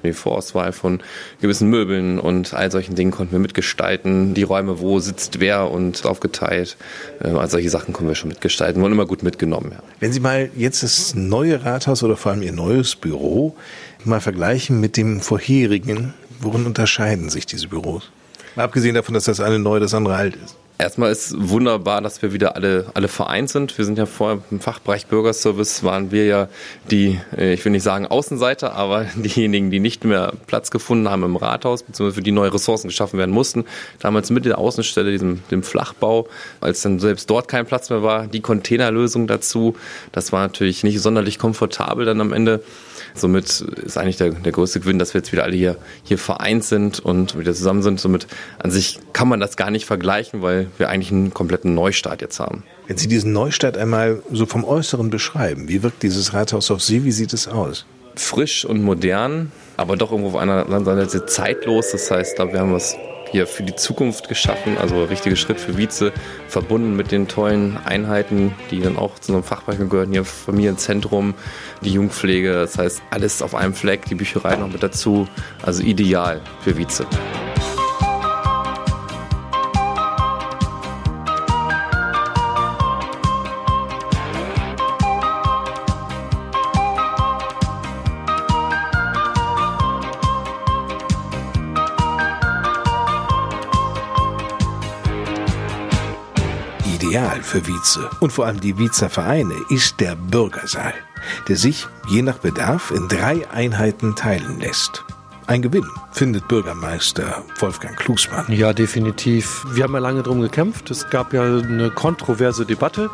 Die 0.03 0.13
Vorauswahl 0.13 0.71
von 0.71 1.01
gewissen 1.41 1.69
Möbeln 1.69 2.19
und 2.19 2.53
all 2.53 2.69
solchen 2.71 2.93
Dingen 2.93 3.09
konnten 3.09 3.31
wir 3.31 3.39
mitgestalten. 3.39 4.35
Die 4.35 4.43
Räume, 4.43 4.79
wo 4.79 4.99
sitzt 4.99 5.39
wer 5.39 5.71
und 5.71 6.05
aufgeteilt. 6.05 6.77
Äh, 7.23 7.29
all 7.29 7.49
solche 7.49 7.71
Sachen 7.71 7.93
konnten 7.93 8.09
wir 8.09 8.15
schon 8.15 8.27
mitgestalten, 8.27 8.81
wurden 8.83 8.93
immer 8.93 9.07
gut 9.07 9.23
mitgenommen. 9.23 9.71
Ja. 9.71 9.79
Wenn 9.99 10.13
Sie 10.13 10.19
mal 10.19 10.51
jetzt 10.55 10.83
das 10.83 11.15
neue 11.15 11.63
Rathaus 11.63 12.03
oder 12.03 12.17
vor 12.17 12.33
allem 12.33 12.43
Ihr 12.43 12.53
neues 12.53 12.95
Büro 12.95 13.55
mal 14.03 14.21
vergleichen 14.21 14.79
mit 14.79 14.97
dem 14.97 15.21
vorherigen, 15.21 16.13
worin 16.39 16.67
unterscheiden 16.67 17.29
sich 17.29 17.47
diese 17.47 17.69
Büros? 17.69 18.11
Mal 18.55 18.63
abgesehen 18.63 18.95
davon, 18.95 19.13
dass 19.13 19.25
das 19.25 19.39
eine 19.39 19.59
neu, 19.59 19.79
das 19.79 19.93
andere 19.93 20.15
alt 20.15 20.35
ist. 20.35 20.55
Erstmal 20.77 21.09
ist 21.09 21.33
wunderbar, 21.37 22.01
dass 22.01 22.21
wir 22.21 22.33
wieder 22.33 22.57
alle, 22.57 22.87
alle 22.93 23.07
vereint 23.07 23.49
sind. 23.49 23.77
Wir 23.77 23.85
sind 23.85 23.97
ja 23.97 24.05
vorher 24.05 24.41
im 24.51 24.59
Fachbereich 24.59 25.07
Bürgerservice, 25.07 25.83
waren 25.83 26.11
wir 26.11 26.25
ja 26.25 26.49
die, 26.91 27.17
äh, 27.37 27.53
ich 27.53 27.63
will 27.63 27.71
nicht 27.71 27.83
sagen 27.83 28.07
Außenseiter, 28.07 28.73
aber 28.73 29.05
diejenigen, 29.15 29.71
die 29.71 29.79
nicht 29.79 30.03
mehr 30.03 30.33
Platz 30.47 30.71
gefunden 30.71 31.09
haben 31.09 31.23
im 31.23 31.37
Rathaus, 31.37 31.83
beziehungsweise 31.83 32.15
für 32.15 32.23
die 32.23 32.33
neue 32.33 32.53
Ressourcen 32.53 32.89
geschaffen 32.89 33.17
werden 33.17 33.31
mussten. 33.31 33.63
Damals 33.99 34.29
mit 34.31 34.43
der 34.43 34.57
Außenstelle, 34.57 35.11
diesem 35.11 35.43
dem 35.49 35.63
Flachbau, 35.63 36.27
als 36.59 36.81
dann 36.81 36.99
selbst 36.99 37.29
dort 37.29 37.47
kein 37.47 37.65
Platz 37.65 37.89
mehr 37.89 38.03
war, 38.03 38.27
die 38.27 38.41
Containerlösung 38.41 39.27
dazu. 39.27 39.77
Das 40.11 40.33
war 40.33 40.41
natürlich 40.41 40.83
nicht 40.83 40.99
sonderlich 40.99 41.39
komfortabel 41.39 42.05
dann 42.05 42.19
am 42.19 42.33
Ende. 42.33 42.61
Somit 43.13 43.61
ist 43.61 43.97
eigentlich 43.97 44.17
der, 44.17 44.31
der 44.31 44.51
größte 44.51 44.81
Gewinn, 44.81 44.99
dass 44.99 45.13
wir 45.13 45.19
jetzt 45.19 45.31
wieder 45.31 45.43
alle 45.43 45.55
hier, 45.55 45.77
hier 46.03 46.17
vereint 46.17 46.65
sind 46.65 46.99
und 46.99 47.39
wieder 47.39 47.53
zusammen 47.53 47.81
sind. 47.81 47.99
Somit 47.99 48.27
an 48.59 48.71
sich 48.71 48.99
kann 49.13 49.29
man 49.29 49.39
das 49.39 49.55
gar 49.55 49.71
nicht 49.71 49.85
vergleichen, 49.85 50.41
weil 50.41 50.64
wir 50.77 50.89
eigentlich 50.89 51.11
einen 51.11 51.33
kompletten 51.33 51.73
Neustart 51.73 52.21
jetzt 52.21 52.39
haben. 52.39 52.63
Wenn 52.87 52.97
Sie 52.97 53.07
diesen 53.07 53.33
Neustart 53.33 53.77
einmal 53.77 54.21
so 54.31 54.45
vom 54.45 54.63
Äußeren 54.63 55.09
beschreiben, 55.09 55.67
wie 55.67 55.83
wirkt 55.83 56.03
dieses 56.03 56.33
Rathaus 56.33 56.71
auf 56.71 56.81
Sie? 56.81 57.03
Wie 57.03 57.11
sieht 57.11 57.33
es 57.33 57.47
aus? 57.47 57.85
Frisch 58.15 58.65
und 58.65 58.81
modern, 58.81 59.51
aber 59.77 59.97
doch 59.97 60.11
irgendwo 60.11 60.29
auf 60.29 60.35
einer 60.37 60.65
anderen 60.65 60.85
Seite 60.85 61.25
zeitlos. 61.25 61.91
Das 61.91 62.09
heißt, 62.09 62.39
da 62.39 62.51
wir 62.51 62.59
haben 62.59 62.73
was 62.73 62.95
hier 63.31 63.47
für 63.47 63.63
die 63.63 63.75
Zukunft 63.75 64.29
geschaffen, 64.29 64.77
also 64.77 65.03
richtige 65.03 65.35
Schritt 65.35 65.59
für 65.59 65.77
Wietze, 65.77 66.13
verbunden 66.47 66.95
mit 66.95 67.11
den 67.11 67.27
tollen 67.27 67.77
Einheiten, 67.83 68.53
die 68.71 68.79
dann 68.79 68.97
auch 68.97 69.19
zu 69.19 69.33
unserem 69.33 69.43
Fachbereich 69.43 69.77
gehören, 69.77 70.11
hier 70.11 70.23
Familienzentrum, 70.23 71.33
die 71.81 71.91
Jugendpflege, 71.91 72.53
das 72.53 72.77
heißt 72.77 73.01
alles 73.11 73.41
auf 73.41 73.53
einem 73.55 73.73
Fleck, 73.73 74.05
die 74.05 74.15
Bücherei 74.15 74.55
noch 74.55 74.71
mit 74.71 74.83
dazu, 74.83 75.27
also 75.63 75.83
ideal 75.83 76.39
für 76.61 76.77
Wietze. 76.77 77.05
Für 97.45 97.65
Wietze 97.67 98.09
und 98.19 98.33
vor 98.33 98.45
allem 98.45 98.59
die 98.59 98.77
Wiezer 98.77 99.09
Vereine 99.09 99.55
ist 99.69 99.99
der 99.99 100.15
Bürgersaal. 100.15 100.93
der 101.47 101.55
sich 101.55 101.87
je 102.07 102.21
nach 102.21 102.37
Bedarf 102.37 102.91
in 102.91 103.07
drei 103.07 103.49
Einheiten 103.49 104.15
teilen 104.15 104.59
lässt. 104.59 105.03
Ein 105.47 105.61
Gewinn, 105.61 105.85
findet 106.11 106.47
Bürgermeister 106.47 107.43
Wolfgang 107.59 107.95
Klusmann. 107.95 108.45
Ja, 108.49 108.73
definitiv. 108.73 109.63
Wir 109.73 109.83
haben 109.83 109.93
ja 109.93 109.99
lange 109.99 110.23
drum 110.23 110.41
gekämpft. 110.41 110.89
Es 110.89 111.09
gab 111.11 111.33
ja 111.33 111.43
eine 111.43 111.91
kontroverse 111.91 112.65
Debatte. 112.65 113.11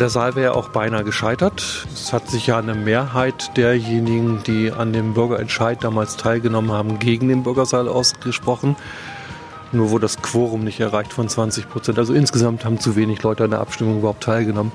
Der 0.00 0.08
Saal 0.08 0.36
wäre 0.36 0.54
auch 0.54 0.70
beinahe 0.70 1.04
gescheitert. 1.04 1.86
Es 1.92 2.14
hat 2.14 2.30
sich 2.30 2.46
ja 2.46 2.58
eine 2.58 2.74
Mehrheit 2.74 3.56
derjenigen, 3.58 4.42
die 4.46 4.72
an 4.72 4.94
dem 4.94 5.12
Bürgerentscheid 5.12 5.84
damals 5.84 6.16
teilgenommen 6.16 6.72
haben, 6.72 6.98
gegen 6.98 7.28
den 7.28 7.42
Bürgersaal 7.42 7.88
ausgesprochen. 7.88 8.76
Nur 9.72 9.90
wurde 9.90 10.02
das 10.02 10.22
Quorum 10.22 10.64
nicht 10.64 10.80
erreicht 10.80 11.12
von 11.12 11.28
20 11.28 11.68
Prozent. 11.68 11.98
Also 11.98 12.14
insgesamt 12.14 12.64
haben 12.64 12.80
zu 12.80 12.96
wenig 12.96 13.22
Leute 13.22 13.44
an 13.44 13.50
der 13.50 13.60
Abstimmung 13.60 13.98
überhaupt 13.98 14.22
teilgenommen. 14.22 14.72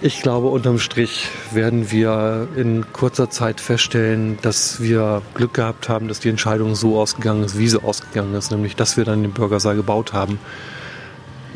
Ich 0.00 0.20
glaube, 0.20 0.48
unterm 0.48 0.78
Strich 0.78 1.28
werden 1.50 1.90
wir 1.90 2.48
in 2.56 2.92
kurzer 2.92 3.30
Zeit 3.30 3.60
feststellen, 3.60 4.38
dass 4.42 4.80
wir 4.80 5.22
Glück 5.34 5.54
gehabt 5.54 5.88
haben, 5.88 6.08
dass 6.08 6.20
die 6.20 6.28
Entscheidung 6.28 6.74
so 6.74 7.00
ausgegangen 7.00 7.42
ist, 7.42 7.58
wie 7.58 7.68
sie 7.68 7.82
ausgegangen 7.82 8.34
ist, 8.34 8.50
nämlich 8.50 8.76
dass 8.76 8.96
wir 8.96 9.04
dann 9.04 9.22
den 9.22 9.32
Bürgersaal 9.32 9.76
gebaut 9.76 10.12
haben. 10.12 10.38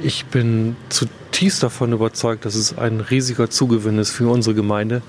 Ich 0.03 0.27
bin 0.27 0.77
zutiefst 0.89 1.63
davon 1.63 1.93
überzeugt, 1.93 2.45
dass 2.47 2.55
es 2.55 2.79
ein 2.79 3.01
riesiger 3.01 3.51
Zugewinn 3.51 3.99
ist 3.99 4.11
für 4.13 4.29
unsere 4.29 4.55
Gemeinde, 4.55 5.03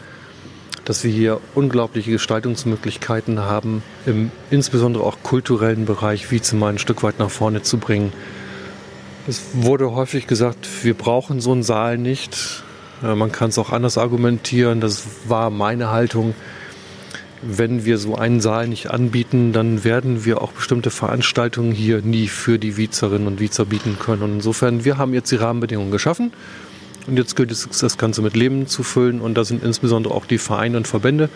dass 0.90 1.04
wir 1.04 1.12
hier 1.12 1.40
unglaubliche 1.54 2.10
Gestaltungsmöglichkeiten 2.10 3.42
haben, 3.42 3.84
im 4.08 4.32
insbesondere 4.50 5.04
auch 5.04 5.22
kulturellen 5.22 5.86
Bereich 5.86 6.32
wie 6.32 6.42
zum 6.42 6.64
ein 6.64 6.80
Stück 6.80 7.04
weit 7.04 7.20
nach 7.20 7.30
vorne 7.30 7.62
zu 7.62 7.78
bringen. 7.78 8.12
Es 9.28 9.44
wurde 9.54 9.92
häufig 9.92 10.26
gesagt, 10.26 10.68
wir 10.82 10.96
brauchen 10.96 11.42
so 11.42 11.52
einen 11.52 11.62
Saal 11.62 12.00
nicht. 12.00 12.64
Man 13.04 13.32
kann 13.32 13.50
es 13.50 13.60
auch 13.60 13.70
anders 13.70 14.00
argumentieren. 14.00 14.82
Das 14.82 15.04
war 15.28 15.52
meine 15.52 15.92
Haltung. 15.92 16.34
Wenn 17.44 17.86
wir 17.86 18.00
so 18.00 18.16
einen 18.16 18.42
Saal 18.42 18.68
nicht 18.68 18.90
anbieten, 18.90 19.54
dann 19.54 19.84
werden 19.84 20.26
wir 20.26 20.42
auch 20.42 20.54
bestimmte 20.54 20.90
Veranstaltungen 20.90 21.72
hier 21.72 22.02
nie 22.02 22.28
für 22.28 22.58
die 22.58 22.78
Wiezerinnen 22.78 23.28
und 23.28 23.40
Wiezer 23.40 23.66
bieten 23.66 23.98
können. 24.00 24.24
Und 24.24 24.34
insofern, 24.34 24.86
wir 24.86 24.98
haben 24.98 25.14
jetzt 25.14 25.32
die 25.32 25.36
Rahmenbedingungen 25.36 25.92
geschaffen. 25.92 26.34
Und 27.10 27.18
jetzt 27.18 27.36
gilt 27.36 27.52
es, 27.52 27.68
das 27.68 27.98
Ganze 27.98 28.22
mit 28.22 28.36
Leben 28.36 28.68
zu 28.68 28.84
füllen. 28.84 29.20
Und 29.20 29.36
da 29.36 29.44
sind 29.44 29.64
insbesondere 29.64 30.14
auch 30.14 30.26
die 30.26 30.38
Vereine 30.38 30.78
und 30.78 30.88
Verbände 30.88 31.30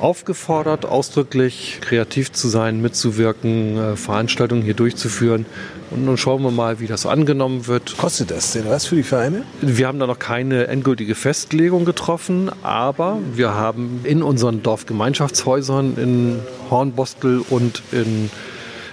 aufgefordert, 0.00 0.84
ausdrücklich 0.84 1.78
kreativ 1.80 2.32
zu 2.32 2.48
sein, 2.48 2.82
mitzuwirken, 2.82 3.78
äh, 3.78 3.96
Veranstaltungen 3.96 4.62
hier 4.62 4.74
durchzuführen. 4.74 5.46
Und 5.90 6.04
nun 6.04 6.16
schauen 6.16 6.42
wir 6.42 6.50
mal, 6.50 6.80
wie 6.80 6.86
das 6.86 7.06
angenommen 7.06 7.68
wird. 7.68 7.96
Kostet 7.96 8.30
das 8.30 8.52
denn 8.52 8.68
was 8.68 8.86
für 8.86 8.96
die 8.96 9.02
Vereine? 9.02 9.44
Wir 9.60 9.86
haben 9.86 9.98
da 9.98 10.06
noch 10.06 10.18
keine 10.18 10.66
endgültige 10.66 11.14
Festlegung 11.14 11.84
getroffen, 11.84 12.50
aber 12.62 13.18
wir 13.34 13.54
haben 13.54 14.00
in 14.02 14.22
unseren 14.22 14.62
Dorfgemeinschaftshäusern 14.62 15.96
in 15.96 16.40
Hornbostel 16.70 17.42
und 17.48 17.82
in 17.92 18.30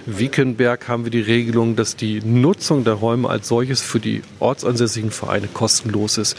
Wiekenberg 0.06 0.88
haben 0.88 1.04
wir 1.04 1.10
die 1.10 1.20
Regelung, 1.20 1.76
dass 1.76 1.96
die 1.96 2.20
Nutzung 2.20 2.84
der 2.84 2.94
Räume 2.94 3.28
als 3.28 3.48
solches 3.48 3.80
für 3.80 4.00
die 4.00 4.22
ortsansässigen 4.40 5.10
Vereine 5.10 5.48
kostenlos 5.48 6.18
ist. 6.18 6.36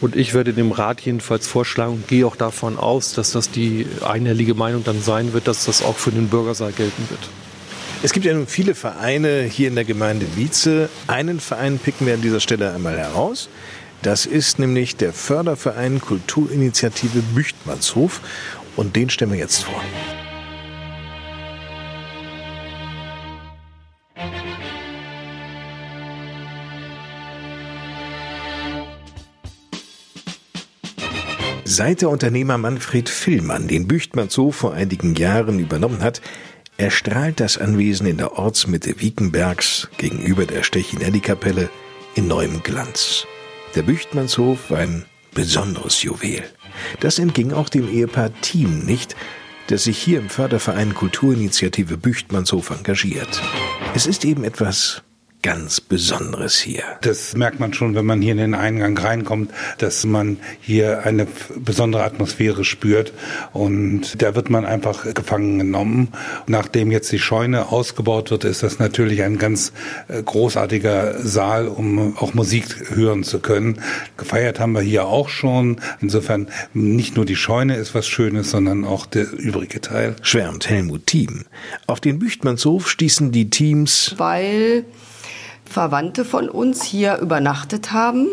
Und 0.00 0.14
ich 0.14 0.34
werde 0.34 0.52
dem 0.52 0.72
Rat 0.72 1.00
jedenfalls 1.00 1.46
vorschlagen 1.46 1.94
und 1.94 2.08
gehe 2.08 2.26
auch 2.26 2.36
davon 2.36 2.78
aus, 2.78 3.14
dass 3.14 3.32
das 3.32 3.50
die 3.50 3.86
einhellige 4.06 4.54
Meinung 4.54 4.84
dann 4.84 5.02
sein 5.02 5.32
wird, 5.32 5.48
dass 5.48 5.64
das 5.64 5.82
auch 5.82 5.96
für 5.96 6.10
den 6.10 6.28
Bürgersaal 6.28 6.72
gelten 6.72 7.02
wird. 7.08 7.20
Es 8.02 8.12
gibt 8.12 8.26
ja 8.26 8.32
nun 8.32 8.46
viele 8.46 8.76
Vereine 8.76 9.42
hier 9.42 9.66
in 9.66 9.74
der 9.74 9.84
Gemeinde 9.84 10.26
Wietze. 10.36 10.88
Einen 11.08 11.40
Verein 11.40 11.80
picken 11.80 12.06
wir 12.06 12.14
an 12.14 12.22
dieser 12.22 12.38
Stelle 12.38 12.72
einmal 12.72 12.96
heraus. 12.96 13.48
Das 14.02 14.24
ist 14.24 14.60
nämlich 14.60 14.94
der 14.96 15.12
Förderverein 15.12 16.00
Kulturinitiative 16.00 17.20
Büchtmannshof. 17.34 18.20
Und 18.76 18.94
den 18.94 19.10
stellen 19.10 19.32
wir 19.32 19.38
jetzt 19.38 19.64
vor. 19.64 19.82
Seit 31.78 32.00
der 32.00 32.10
Unternehmer 32.10 32.58
Manfred 32.58 33.08
Villmann 33.08 33.68
den 33.68 33.86
Büchtmannshof 33.86 34.56
vor 34.56 34.74
einigen 34.74 35.14
Jahren 35.14 35.60
übernommen 35.60 36.02
hat, 36.02 36.20
erstrahlt 36.76 37.38
das 37.38 37.56
Anwesen 37.56 38.04
in 38.08 38.16
der 38.16 38.36
Ortsmitte 38.36 39.00
Wiekenbergs 39.00 39.88
gegenüber 39.96 40.44
der 40.44 40.64
Stechinelli-Kapelle 40.64 41.70
in 42.16 42.26
neuem 42.26 42.64
Glanz. 42.64 43.28
Der 43.76 43.82
Büchtmannshof 43.82 44.72
war 44.72 44.78
ein 44.78 45.04
besonderes 45.34 46.02
Juwel. 46.02 46.42
Das 46.98 47.20
entging 47.20 47.52
auch 47.52 47.68
dem 47.68 47.88
Ehepaar 47.88 48.32
Thiem 48.40 48.80
nicht, 48.80 49.14
das 49.68 49.84
sich 49.84 49.98
hier 49.98 50.18
im 50.18 50.30
Förderverein 50.30 50.94
Kulturinitiative 50.94 51.96
Büchtmannshof 51.96 52.70
engagiert. 52.70 53.40
Es 53.94 54.08
ist 54.08 54.24
eben 54.24 54.42
etwas 54.42 55.04
ganz 55.42 55.80
Besonderes 55.80 56.58
hier. 56.58 56.82
Das 57.02 57.36
merkt 57.36 57.60
man 57.60 57.72
schon, 57.72 57.94
wenn 57.94 58.04
man 58.04 58.20
hier 58.20 58.32
in 58.32 58.38
den 58.38 58.54
Eingang 58.54 58.98
reinkommt, 58.98 59.52
dass 59.78 60.04
man 60.04 60.38
hier 60.60 61.04
eine 61.04 61.26
besondere 61.56 62.02
Atmosphäre 62.02 62.64
spürt 62.64 63.12
und 63.52 64.20
da 64.20 64.34
wird 64.34 64.50
man 64.50 64.64
einfach 64.64 65.14
gefangen 65.14 65.58
genommen. 65.58 66.08
Nachdem 66.46 66.90
jetzt 66.90 67.12
die 67.12 67.18
Scheune 67.18 67.70
ausgebaut 67.70 68.30
wird, 68.30 68.44
ist 68.44 68.62
das 68.62 68.78
natürlich 68.78 69.22
ein 69.22 69.38
ganz 69.38 69.72
äh, 70.08 70.22
großartiger 70.22 71.26
Saal, 71.26 71.68
um 71.68 72.16
auch 72.16 72.34
Musik 72.34 72.90
hören 72.90 73.22
zu 73.22 73.38
können. 73.38 73.80
Gefeiert 74.16 74.58
haben 74.58 74.72
wir 74.72 74.80
hier 74.80 75.06
auch 75.06 75.28
schon. 75.28 75.80
Insofern 76.00 76.48
nicht 76.74 77.16
nur 77.16 77.24
die 77.24 77.36
Scheune 77.36 77.76
ist 77.76 77.94
was 77.94 78.08
Schönes, 78.08 78.50
sondern 78.50 78.84
auch 78.84 79.06
der 79.06 79.32
übrige 79.32 79.80
Teil. 79.80 80.16
Schwärmt 80.22 80.68
Helmut 80.68 81.06
Thiem. 81.06 81.44
Auf 81.86 82.00
den 82.00 82.18
Büchtmannshof 82.18 82.88
stießen 82.88 83.30
die 83.30 83.50
Teams, 83.50 84.14
weil 84.18 84.84
Verwandte 85.68 86.24
von 86.24 86.48
uns 86.48 86.82
hier 86.82 87.18
übernachtet 87.18 87.92
haben. 87.92 88.26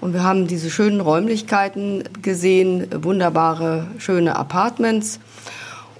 Und 0.00 0.12
wir 0.12 0.22
haben 0.22 0.46
diese 0.46 0.70
schönen 0.70 1.00
Räumlichkeiten 1.00 2.04
gesehen, 2.22 2.86
wunderbare, 3.02 3.86
schöne 3.98 4.36
Apartments. 4.36 5.20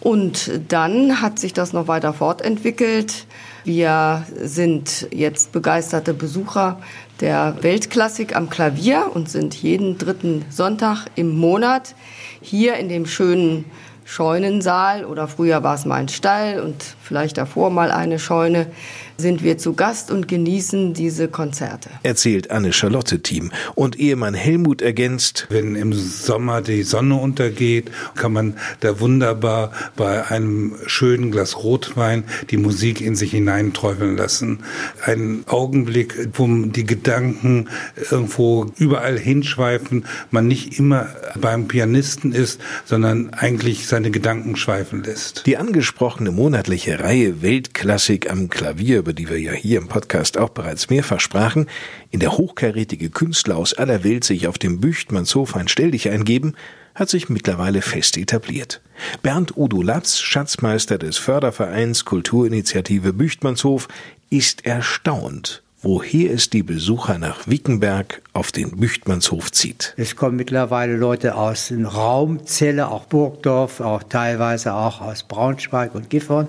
Und 0.01 0.51
dann 0.69 1.23
hat 1.23 1.39
sich 1.39 1.53
das 1.53 1.73
noch 1.73 1.89
weiter 1.89 2.13
fortentwickelt. 2.13 3.27
Wir 3.65 4.25
sind 4.41 5.09
jetzt 5.11 5.51
begeisterte 5.51 6.15
Besucher 6.15 6.79
der 7.21 7.57
Weltklassik 7.63 8.37
am 8.37 8.51
Klavier 8.51 9.11
und 9.13 9.29
sind 9.29 9.55
jeden 9.55 9.99
dritten 9.99 10.45
Sonntag 10.51 11.07
im 11.17 11.37
Monat 11.37 11.95
hier 12.41 12.77
in 12.77 12.89
dem 12.89 13.07
schönen 13.07 13.65
Scheunensaal 14.05 15.05
oder 15.05 15.27
früher 15.27 15.65
war 15.65 15.75
es 15.75 15.85
mal 15.85 15.97
ein 15.97 16.09
Stall 16.09 16.61
und 16.61 16.85
vielleicht 17.03 17.39
davor 17.39 17.71
mal 17.71 17.91
eine 17.91 18.21
Scheune 18.21 18.69
sind 19.19 19.43
wir 19.43 19.59
zu 19.59 19.75
Gast 19.75 20.11
und 20.11 20.29
genießen 20.29 20.95
diese 20.95 21.29
Konzerte. 21.29 21.91
Erzählt 22.03 22.51
Anne-Charlotte 22.51 23.21
Team. 23.21 23.53
Und 23.75 23.99
Ehemann 23.99 24.35
Helmut 24.35 24.83
ergänzt. 24.83 25.47
Wenn 25.51 25.77
im 25.77 25.93
Sommer 25.93 26.61
die 26.61 26.83
Sonne 26.83 27.17
untergeht, 27.17 27.91
kann 28.15 28.33
man 28.33 28.55
da 28.81 29.01
wunderbar 29.01 29.73
bei 29.97 30.27
einem 30.27 30.75
schönen 30.87 31.31
Glas 31.31 31.63
Rotwein 31.63 32.25
die 32.51 32.57
Musik 32.57 33.01
in 33.01 33.17
sich 33.17 33.31
hineinträufeln 33.31 34.17
lassen. 34.17 34.61
Ein 35.05 35.45
Augenblick, 35.47 36.31
wo 36.35 36.47
die 36.47 36.85
Gedanken 36.85 37.69
irgendwo 38.11 38.67
überall 38.77 39.19
hinschweifen, 39.19 40.05
man 40.31 40.47
nicht 40.47 40.79
immer 40.79 41.09
beim 41.41 41.69
Pianisten 41.69 42.33
ist, 42.33 42.61
sondern 42.85 43.31
eigentlich 43.33 43.87
seine 43.87 44.11
Gedanken 44.11 44.57
schweifen 44.57 45.03
lässt. 45.03 45.47
Die 45.47 45.57
angesprochene 45.57 46.31
monatliche 46.31 47.01
Reihe 47.01 47.43
Weltklassik 47.43 48.31
am 48.31 48.49
Klavier 48.49 49.03
über 49.07 49.13
die 49.13 49.29
wir 49.29 49.39
ja 49.39 49.53
hier 49.53 49.79
im 49.79 49.87
Podcast 49.87 50.37
auch 50.37 50.49
bereits 50.49 50.91
mehrfach 50.91 51.21
sprachen, 51.21 51.69
in 52.11 52.19
der 52.19 52.33
hochkarätige 52.33 53.09
Künstler 53.09 53.57
aus 53.57 53.73
aller 53.73 54.03
Welt 54.03 54.25
sich 54.25 54.49
auf 54.49 54.59
dem 54.59 54.81
Büchtmannshof 54.81 55.55
ein 55.55 55.69
Stelldich 55.69 56.11
eingeben, 56.11 56.55
hat 56.97 57.09
sich 57.09 57.29
mittlerweile 57.29 57.83
fest 57.83 58.17
etabliert. 58.17 58.81
Bernd 59.23 59.57
Udo 59.57 59.81
Latz, 59.81 60.19
Schatzmeister 60.19 60.99
des 60.99 61.19
Fördervereins 61.19 62.05
Kulturinitiative 62.05 63.13
Büchtmannshof, 63.13 63.87
ist 64.29 64.67
erstaunt, 64.67 65.63
woher 65.83 66.33
es 66.33 66.51
die 66.51 66.65
Besucher 66.65 67.19
nach 67.19 67.47
Wickenberg 67.47 68.23
auf 68.33 68.51
den 68.51 68.79
Büchtmannshof 68.79 69.53
zieht. 69.53 69.95
Es 69.97 70.17
kommen 70.17 70.35
mittlerweile 70.35 70.97
Leute 70.97 71.37
aus 71.37 71.69
dem 71.69 71.87
Raumzelle, 71.87 72.89
auch 72.89 73.05
Burgdorf, 73.05 73.81
auch 73.81 74.03
teilweise 74.03 74.75
auch 74.75 75.01
aus 75.01 75.23
Braunschweig 75.23 75.95
und 75.95 76.11
Gifhorn 76.11 76.49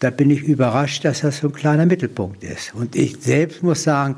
da 0.00 0.10
bin 0.10 0.30
ich 0.30 0.42
überrascht, 0.42 1.04
dass 1.04 1.20
das 1.20 1.38
so 1.38 1.48
ein 1.48 1.54
kleiner 1.54 1.86
Mittelpunkt 1.86 2.44
ist. 2.44 2.74
Und 2.74 2.96
ich 2.96 3.16
selbst 3.20 3.62
muss 3.62 3.82
sagen, 3.82 4.16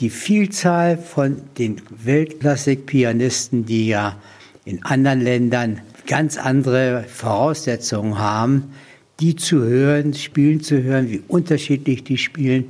die 0.00 0.10
Vielzahl 0.10 0.98
von 0.98 1.40
den 1.58 1.80
Weltklassik-Pianisten, 2.04 3.64
die 3.64 3.88
ja 3.88 4.16
in 4.64 4.84
anderen 4.84 5.20
Ländern 5.20 5.80
ganz 6.06 6.36
andere 6.36 7.04
Voraussetzungen 7.08 8.18
haben, 8.18 8.72
die 9.20 9.36
zu 9.36 9.62
hören, 9.62 10.12
spielen 10.14 10.60
zu 10.60 10.82
hören, 10.82 11.10
wie 11.10 11.22
unterschiedlich 11.28 12.04
die 12.04 12.18
spielen, 12.18 12.66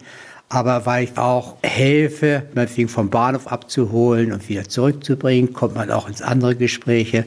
Aber 0.55 0.87
weil 0.87 1.05
ich 1.05 1.19
auch 1.19 1.57
helfe, 1.63 2.45
meinetwegen 2.55 2.89
vom 2.89 3.11
Bahnhof 3.11 3.49
abzuholen 3.49 4.31
und 4.31 4.49
wieder 4.49 4.69
zurückzubringen, 4.69 5.53
kommt 5.53 5.75
man 5.75 5.91
auch 5.91 6.09
ins 6.09 6.23
andere 6.23 6.55
Gespräche, 6.55 7.27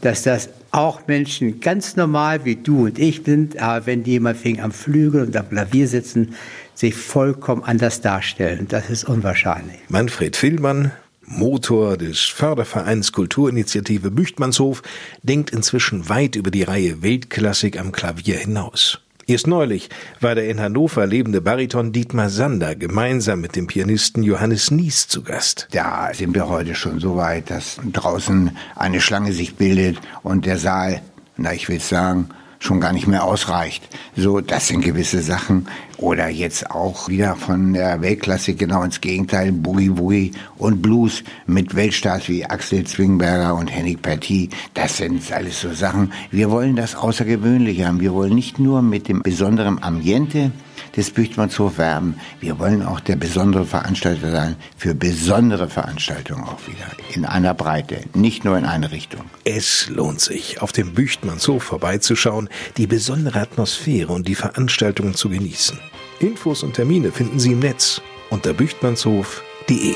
dass 0.00 0.22
das 0.22 0.48
auch 0.70 1.06
Menschen 1.06 1.60
ganz 1.60 1.96
normal 1.96 2.44
wie 2.44 2.56
du 2.56 2.84
und 2.86 2.98
ich 2.98 3.22
sind, 3.24 3.58
aber 3.58 3.86
wenn 3.86 4.04
die 4.04 4.20
meinetwegen 4.20 4.60
am 4.60 4.72
Flügel 4.72 5.22
und 5.22 5.36
am 5.36 5.48
Klavier 5.48 5.88
sitzen, 5.88 6.34
sich 6.74 6.94
vollkommen 6.94 7.64
anders 7.64 8.00
darstellen. 8.00 8.66
Das 8.68 8.90
ist 8.90 9.04
unwahrscheinlich. 9.04 9.78
Manfred 9.88 10.36
Villmann, 10.36 10.92
Motor 11.24 11.96
des 11.96 12.20
Fördervereins 12.20 13.12
Kulturinitiative 13.12 14.10
Büchtmannshof, 14.10 14.82
denkt 15.22 15.50
inzwischen 15.50 16.08
weit 16.08 16.36
über 16.36 16.50
die 16.50 16.62
Reihe 16.62 17.02
Weltklassik 17.02 17.78
am 17.78 17.92
Klavier 17.92 18.36
hinaus. 18.36 19.00
Erst 19.30 19.46
neulich 19.46 19.90
war 20.20 20.34
der 20.34 20.48
in 20.48 20.58
Hannover 20.58 21.06
lebende 21.06 21.42
Bariton 21.42 21.92
Dietmar 21.92 22.30
Sander 22.30 22.74
gemeinsam 22.74 23.42
mit 23.42 23.56
dem 23.56 23.66
Pianisten 23.66 24.22
Johannes 24.22 24.70
Nies 24.70 25.06
zu 25.06 25.22
Gast. 25.22 25.68
Da 25.70 26.14
sind 26.14 26.34
wir 26.34 26.48
heute 26.48 26.74
schon 26.74 26.98
so 26.98 27.16
weit, 27.16 27.50
dass 27.50 27.78
draußen 27.92 28.56
eine 28.74 29.02
Schlange 29.02 29.32
sich 29.32 29.56
bildet 29.56 29.98
und 30.22 30.46
der 30.46 30.56
Saal, 30.56 31.02
na 31.36 31.52
ich 31.52 31.68
will 31.68 31.78
sagen, 31.78 32.30
schon 32.58 32.80
gar 32.80 32.92
nicht 32.92 33.06
mehr 33.06 33.24
ausreicht. 33.24 33.88
So, 34.16 34.40
das 34.40 34.68
sind 34.68 34.84
gewisse 34.84 35.22
Sachen. 35.22 35.68
Oder 35.96 36.28
jetzt 36.28 36.70
auch 36.70 37.08
wieder 37.08 37.34
von 37.36 37.72
der 37.72 38.00
Weltklasse 38.00 38.54
genau 38.54 38.82
ins 38.82 39.00
Gegenteil, 39.00 39.52
Boogie 39.52 39.98
Woogie 39.98 40.32
und 40.56 40.80
Blues 40.80 41.24
mit 41.46 41.74
Weltstars 41.74 42.28
wie 42.28 42.44
Axel 42.44 42.84
Zwingberger 42.84 43.54
und 43.54 43.68
Henning 43.68 43.98
Petit. 43.98 44.52
Das 44.74 44.96
sind 44.96 45.30
alles 45.32 45.60
so 45.60 45.72
Sachen. 45.72 46.12
Wir 46.30 46.50
wollen 46.50 46.76
das 46.76 46.94
Außergewöhnliche 46.94 47.86
haben. 47.86 48.00
Wir 48.00 48.12
wollen 48.12 48.34
nicht 48.34 48.58
nur 48.58 48.82
mit 48.82 49.08
dem 49.08 49.22
besonderen 49.22 49.82
Ambiente 49.82 50.52
des 50.98 51.12
Büchtmannshof 51.12 51.78
werben. 51.78 52.16
Wir 52.40 52.58
wollen 52.58 52.82
auch 52.82 52.98
der 52.98 53.16
besondere 53.16 53.64
Veranstalter 53.64 54.32
sein 54.32 54.56
für 54.76 54.94
besondere 54.94 55.68
Veranstaltungen 55.68 56.42
auch 56.42 56.58
wieder. 56.66 56.86
In 57.14 57.24
einer 57.24 57.54
Breite, 57.54 58.00
nicht 58.14 58.44
nur 58.44 58.58
in 58.58 58.64
eine 58.64 58.90
Richtung. 58.90 59.24
Es 59.44 59.88
lohnt 59.88 60.20
sich, 60.20 60.60
auf 60.60 60.72
dem 60.72 60.94
Büchtmannshof 60.94 61.62
vorbeizuschauen, 61.62 62.48
die 62.76 62.88
besondere 62.88 63.40
Atmosphäre 63.40 64.12
und 64.12 64.26
die 64.26 64.34
Veranstaltungen 64.34 65.14
zu 65.14 65.28
genießen. 65.28 65.78
Infos 66.18 66.64
und 66.64 66.74
Termine 66.74 67.12
finden 67.12 67.38
Sie 67.38 67.52
im 67.52 67.60
Netz 67.60 68.02
unter 68.30 68.52
büchtmannshof.de. 68.52 69.94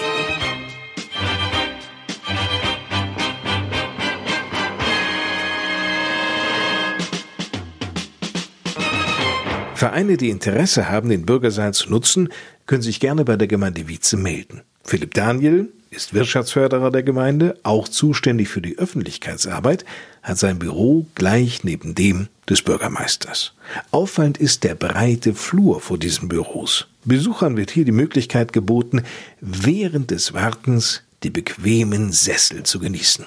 Vereine, 9.83 10.17
die 10.17 10.31
Interesse 10.31 10.89
haben, 10.89 11.09
den 11.09 11.27
Bürgersaal 11.27 11.75
zu 11.75 11.91
nutzen, 11.91 12.29
können 12.67 12.83
sich 12.83 13.01
gerne 13.01 13.25
bei 13.25 13.35
der 13.35 13.49
Gemeinde 13.49 13.89
Wietze 13.89 14.17
melden. 14.17 14.63
Philipp 14.85 15.13
Daniel 15.13 15.73
ist 15.91 16.15
Wirtschaftsförderer 16.15 16.93
der 16.93 17.03
Gemeinde, 17.03 17.59
auch 17.65 17.89
zuständig 17.89 18.49
für 18.49 18.63
die 18.63 18.79
Öffentlichkeitsarbeit, 18.79 19.85
hat 20.23 20.39
sein 20.39 20.61
Büro 20.61 21.07
gleich 21.17 21.65
neben 21.65 21.97
dem 21.97 22.29
des 22.49 22.63
Bürgermeisters. 22.63 23.55
Auffallend 23.91 24.39
ist 24.39 24.63
der 24.63 24.77
breite 24.77 25.35
Flur 25.35 25.81
vor 25.81 25.99
diesen 25.99 26.29
Büros. 26.29 26.87
Besuchern 27.05 27.57
wird 27.57 27.73
hier 27.73 27.85
die 27.85 27.91
Möglichkeit 27.91 28.53
geboten, 28.53 29.03
während 29.41 30.13
des 30.13 30.33
Wartens 30.33 31.03
die 31.25 31.31
bequemen 31.31 32.13
Sessel 32.13 32.63
zu 32.63 32.79
genießen. 32.79 33.27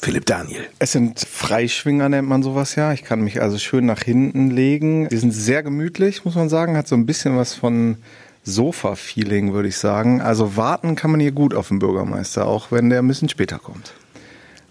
Philipp 0.00 0.26
Daniel. 0.26 0.64
Es 0.78 0.92
sind 0.92 1.18
Freischwinger, 1.20 2.08
nennt 2.08 2.28
man 2.28 2.42
sowas 2.42 2.76
ja. 2.76 2.92
Ich 2.92 3.02
kann 3.02 3.20
mich 3.20 3.42
also 3.42 3.58
schön 3.58 3.84
nach 3.84 4.02
hinten 4.02 4.50
legen. 4.50 5.08
Die 5.08 5.16
sind 5.16 5.32
sehr 5.32 5.62
gemütlich, 5.62 6.24
muss 6.24 6.36
man 6.36 6.48
sagen. 6.48 6.76
Hat 6.76 6.86
so 6.86 6.94
ein 6.94 7.04
bisschen 7.04 7.36
was 7.36 7.54
von 7.54 7.96
Sofa-Feeling, 8.44 9.52
würde 9.52 9.68
ich 9.68 9.76
sagen. 9.76 10.20
Also 10.20 10.56
warten 10.56 10.94
kann 10.94 11.10
man 11.10 11.20
hier 11.20 11.32
gut 11.32 11.52
auf 11.52 11.68
den 11.68 11.80
Bürgermeister, 11.80 12.46
auch 12.46 12.70
wenn 12.70 12.90
der 12.90 13.00
ein 13.00 13.08
bisschen 13.08 13.28
später 13.28 13.58
kommt. 13.58 13.92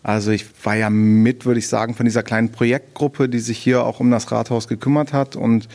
Also 0.01 0.31
ich 0.31 0.45
war 0.63 0.75
ja 0.75 0.89
mit, 0.89 1.45
würde 1.45 1.59
ich 1.59 1.67
sagen, 1.67 1.93
von 1.93 2.05
dieser 2.05 2.23
kleinen 2.23 2.53
Projektgruppe, 2.53 3.27
die 3.27 3.39
sich 3.39 3.57
hier 3.57 3.83
auch 3.83 3.99
um 3.99 4.09
das 4.09 4.31
Rathaus 4.31 4.69
gekümmert 4.69 5.11
hat. 5.11 5.35
Und 5.35 5.67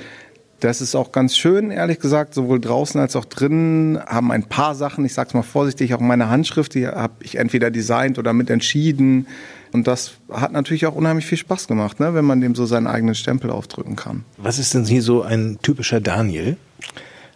das 0.63 0.81
ist 0.81 0.95
auch 0.95 1.11
ganz 1.11 1.37
schön, 1.37 1.73
ehrlich 1.73 1.99
gesagt, 1.99 2.35
sowohl 2.35 2.61
draußen 2.61 3.01
als 3.01 3.17
auch 3.17 3.25
drinnen 3.25 3.99
haben 4.07 4.31
ein 4.31 4.45
paar 4.45 4.77
Sachen, 4.77 5.05
ich 5.05 5.13
sag's 5.13 5.35
mal 5.35 5.43
vorsichtig, 5.43 5.93
auch 5.93 6.01
meine 6.01 6.29
Handschrift, 6.29 6.75
die 6.75 6.87
habe 6.87 7.15
ich 7.21 7.37
entweder 7.37 7.73
designt 7.73 8.17
oder 8.17 8.33
mit 8.33 8.49
entschieden. 8.49 9.27
Und 9.73 9.89
das 9.89 10.13
hat 10.31 10.53
natürlich 10.53 10.87
auch 10.87 10.95
unheimlich 10.95 11.27
viel 11.27 11.39
Spaß 11.39 11.67
gemacht, 11.67 11.99
ne, 11.99 12.15
wenn 12.15 12.25
man 12.25 12.41
dem 12.41 12.55
so 12.55 12.65
seinen 12.65 12.87
eigenen 12.87 13.17
Stempel 13.17 13.51
aufdrücken 13.51 13.97
kann. 13.97 14.25
Was 14.37 14.61
ist 14.61 14.73
denn 14.75 14.85
hier 14.85 15.03
so 15.03 15.23
ein 15.23 15.59
typischer 15.63 16.01
Daniel? 16.01 16.57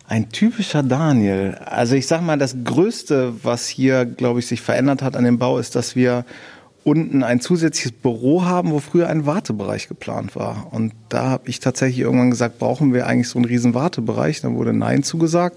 Ein 0.06 0.28
typischer 0.30 0.84
Daniel. 0.84 1.58
Also 1.64 1.96
ich 1.96 2.06
sag 2.06 2.22
mal, 2.22 2.38
das 2.38 2.54
Größte, 2.62 3.32
was 3.42 3.66
hier, 3.66 4.04
glaube 4.04 4.38
ich, 4.38 4.46
sich 4.46 4.60
verändert 4.60 5.02
hat 5.02 5.16
an 5.16 5.24
dem 5.24 5.38
Bau, 5.38 5.58
ist, 5.58 5.74
dass 5.74 5.96
wir 5.96 6.24
unten 6.86 7.24
ein 7.24 7.40
zusätzliches 7.40 7.90
Büro 7.90 8.44
haben, 8.44 8.70
wo 8.70 8.78
früher 8.78 9.08
ein 9.08 9.26
Wartebereich 9.26 9.88
geplant 9.88 10.36
war. 10.36 10.68
Und 10.70 10.92
da 11.08 11.24
habe 11.24 11.48
ich 11.48 11.58
tatsächlich 11.58 11.98
irgendwann 11.98 12.30
gesagt, 12.30 12.60
brauchen 12.60 12.94
wir 12.94 13.08
eigentlich 13.08 13.28
so 13.28 13.40
einen 13.40 13.44
riesen 13.44 13.74
Wartebereich? 13.74 14.40
Dann 14.40 14.54
wurde 14.54 14.72
Nein 14.72 15.02
zugesagt. 15.02 15.56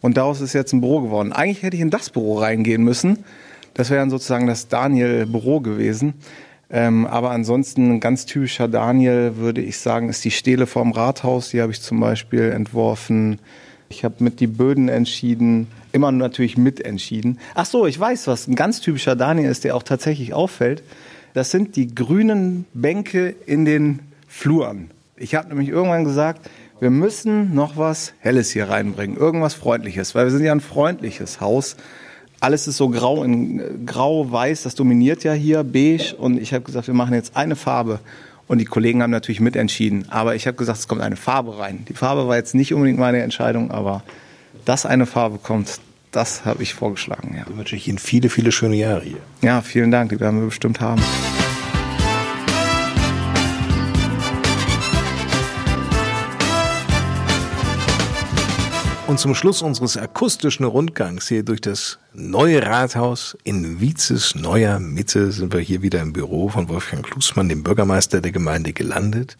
Und 0.00 0.16
daraus 0.16 0.40
ist 0.40 0.52
jetzt 0.52 0.72
ein 0.72 0.80
Büro 0.80 1.00
geworden. 1.00 1.32
Eigentlich 1.32 1.64
hätte 1.64 1.74
ich 1.74 1.82
in 1.82 1.90
das 1.90 2.10
Büro 2.10 2.38
reingehen 2.38 2.84
müssen. 2.84 3.24
Das 3.74 3.90
wäre 3.90 3.98
dann 3.98 4.10
sozusagen 4.10 4.46
das 4.46 4.68
Daniel-Büro 4.68 5.58
gewesen. 5.58 6.14
Ähm, 6.70 7.06
aber 7.06 7.32
ansonsten 7.32 7.94
ein 7.94 8.00
ganz 8.00 8.24
typischer 8.24 8.68
Daniel, 8.68 9.32
würde 9.36 9.60
ich 9.60 9.78
sagen, 9.78 10.08
ist 10.08 10.24
die 10.24 10.30
Stele 10.30 10.68
vorm 10.68 10.92
Rathaus. 10.92 11.50
Die 11.50 11.60
habe 11.60 11.72
ich 11.72 11.82
zum 11.82 11.98
Beispiel 11.98 12.52
entworfen. 12.52 13.40
Ich 13.88 14.04
habe 14.04 14.22
mit 14.22 14.38
die 14.38 14.46
Böden 14.46 14.88
entschieden 14.88 15.66
immer 15.92 16.12
natürlich 16.12 16.56
mitentschieden. 16.56 17.38
Ach 17.54 17.66
so, 17.66 17.86
ich 17.86 17.98
weiß, 17.98 18.26
was 18.26 18.46
ein 18.46 18.54
ganz 18.54 18.80
typischer 18.80 19.16
Daniel 19.16 19.50
ist, 19.50 19.64
der 19.64 19.76
auch 19.76 19.82
tatsächlich 19.82 20.34
auffällt. 20.34 20.82
Das 21.34 21.50
sind 21.50 21.76
die 21.76 21.94
grünen 21.94 22.64
Bänke 22.74 23.34
in 23.46 23.64
den 23.64 24.00
Fluren. 24.26 24.90
Ich 25.16 25.34
habe 25.34 25.48
nämlich 25.48 25.68
irgendwann 25.68 26.04
gesagt, 26.04 26.48
wir 26.80 26.90
müssen 26.90 27.54
noch 27.54 27.76
was 27.76 28.12
Helles 28.20 28.50
hier 28.50 28.68
reinbringen, 28.68 29.16
irgendwas 29.16 29.54
Freundliches, 29.54 30.14
weil 30.14 30.26
wir 30.26 30.30
sind 30.30 30.44
ja 30.44 30.52
ein 30.52 30.60
freundliches 30.60 31.40
Haus. 31.40 31.76
Alles 32.40 32.68
ist 32.68 32.76
so 32.76 32.88
grau 32.88 33.24
in 33.24 33.84
grau, 33.84 34.30
weiß, 34.30 34.62
das 34.62 34.76
dominiert 34.76 35.24
ja 35.24 35.32
hier, 35.32 35.64
beige. 35.64 36.14
Und 36.16 36.40
ich 36.40 36.54
habe 36.54 36.64
gesagt, 36.64 36.86
wir 36.86 36.94
machen 36.94 37.14
jetzt 37.14 37.36
eine 37.36 37.56
Farbe. 37.56 37.98
Und 38.46 38.58
die 38.58 38.64
Kollegen 38.64 39.02
haben 39.02 39.10
natürlich 39.10 39.40
mitentschieden. 39.40 40.06
Aber 40.08 40.36
ich 40.36 40.46
habe 40.46 40.56
gesagt, 40.56 40.78
es 40.78 40.88
kommt 40.88 41.02
eine 41.02 41.16
Farbe 41.16 41.58
rein. 41.58 41.84
Die 41.88 41.94
Farbe 41.94 42.28
war 42.28 42.36
jetzt 42.36 42.54
nicht 42.54 42.72
unbedingt 42.72 42.98
meine 42.98 43.20
Entscheidung, 43.22 43.70
aber 43.70 44.04
dass 44.64 44.86
eine 44.86 45.06
Farbe 45.06 45.38
kommt, 45.38 45.80
das 46.10 46.44
habe 46.44 46.62
ich 46.62 46.74
vorgeschlagen. 46.74 47.34
Ja. 47.36 47.44
Dann 47.44 47.58
wünsche 47.58 47.76
ich 47.76 47.88
Ihnen 47.88 47.98
viele, 47.98 48.30
viele 48.30 48.52
schöne 48.52 48.76
Jahre 48.76 49.02
hier. 49.02 49.18
Ja, 49.42 49.60
vielen 49.60 49.90
Dank, 49.90 50.10
die 50.10 50.20
werden 50.20 50.40
wir 50.40 50.46
bestimmt 50.46 50.80
haben. 50.80 51.02
Und 59.08 59.18
zum 59.18 59.34
Schluss 59.34 59.62
unseres 59.62 59.96
akustischen 59.96 60.66
Rundgangs 60.66 61.28
hier 61.28 61.42
durch 61.42 61.62
das 61.62 61.98
neue 62.12 62.62
Rathaus 62.62 63.38
in 63.42 63.80
Vietzes 63.80 64.34
neuer 64.34 64.78
Mitte 64.80 65.32
sind 65.32 65.54
wir 65.54 65.60
hier 65.60 65.80
wieder 65.80 66.02
im 66.02 66.12
Büro 66.12 66.50
von 66.50 66.68
Wolfgang 66.68 67.02
Klusmann, 67.06 67.48
dem 67.48 67.62
Bürgermeister 67.62 68.20
der 68.20 68.32
Gemeinde, 68.32 68.74
gelandet. 68.74 69.38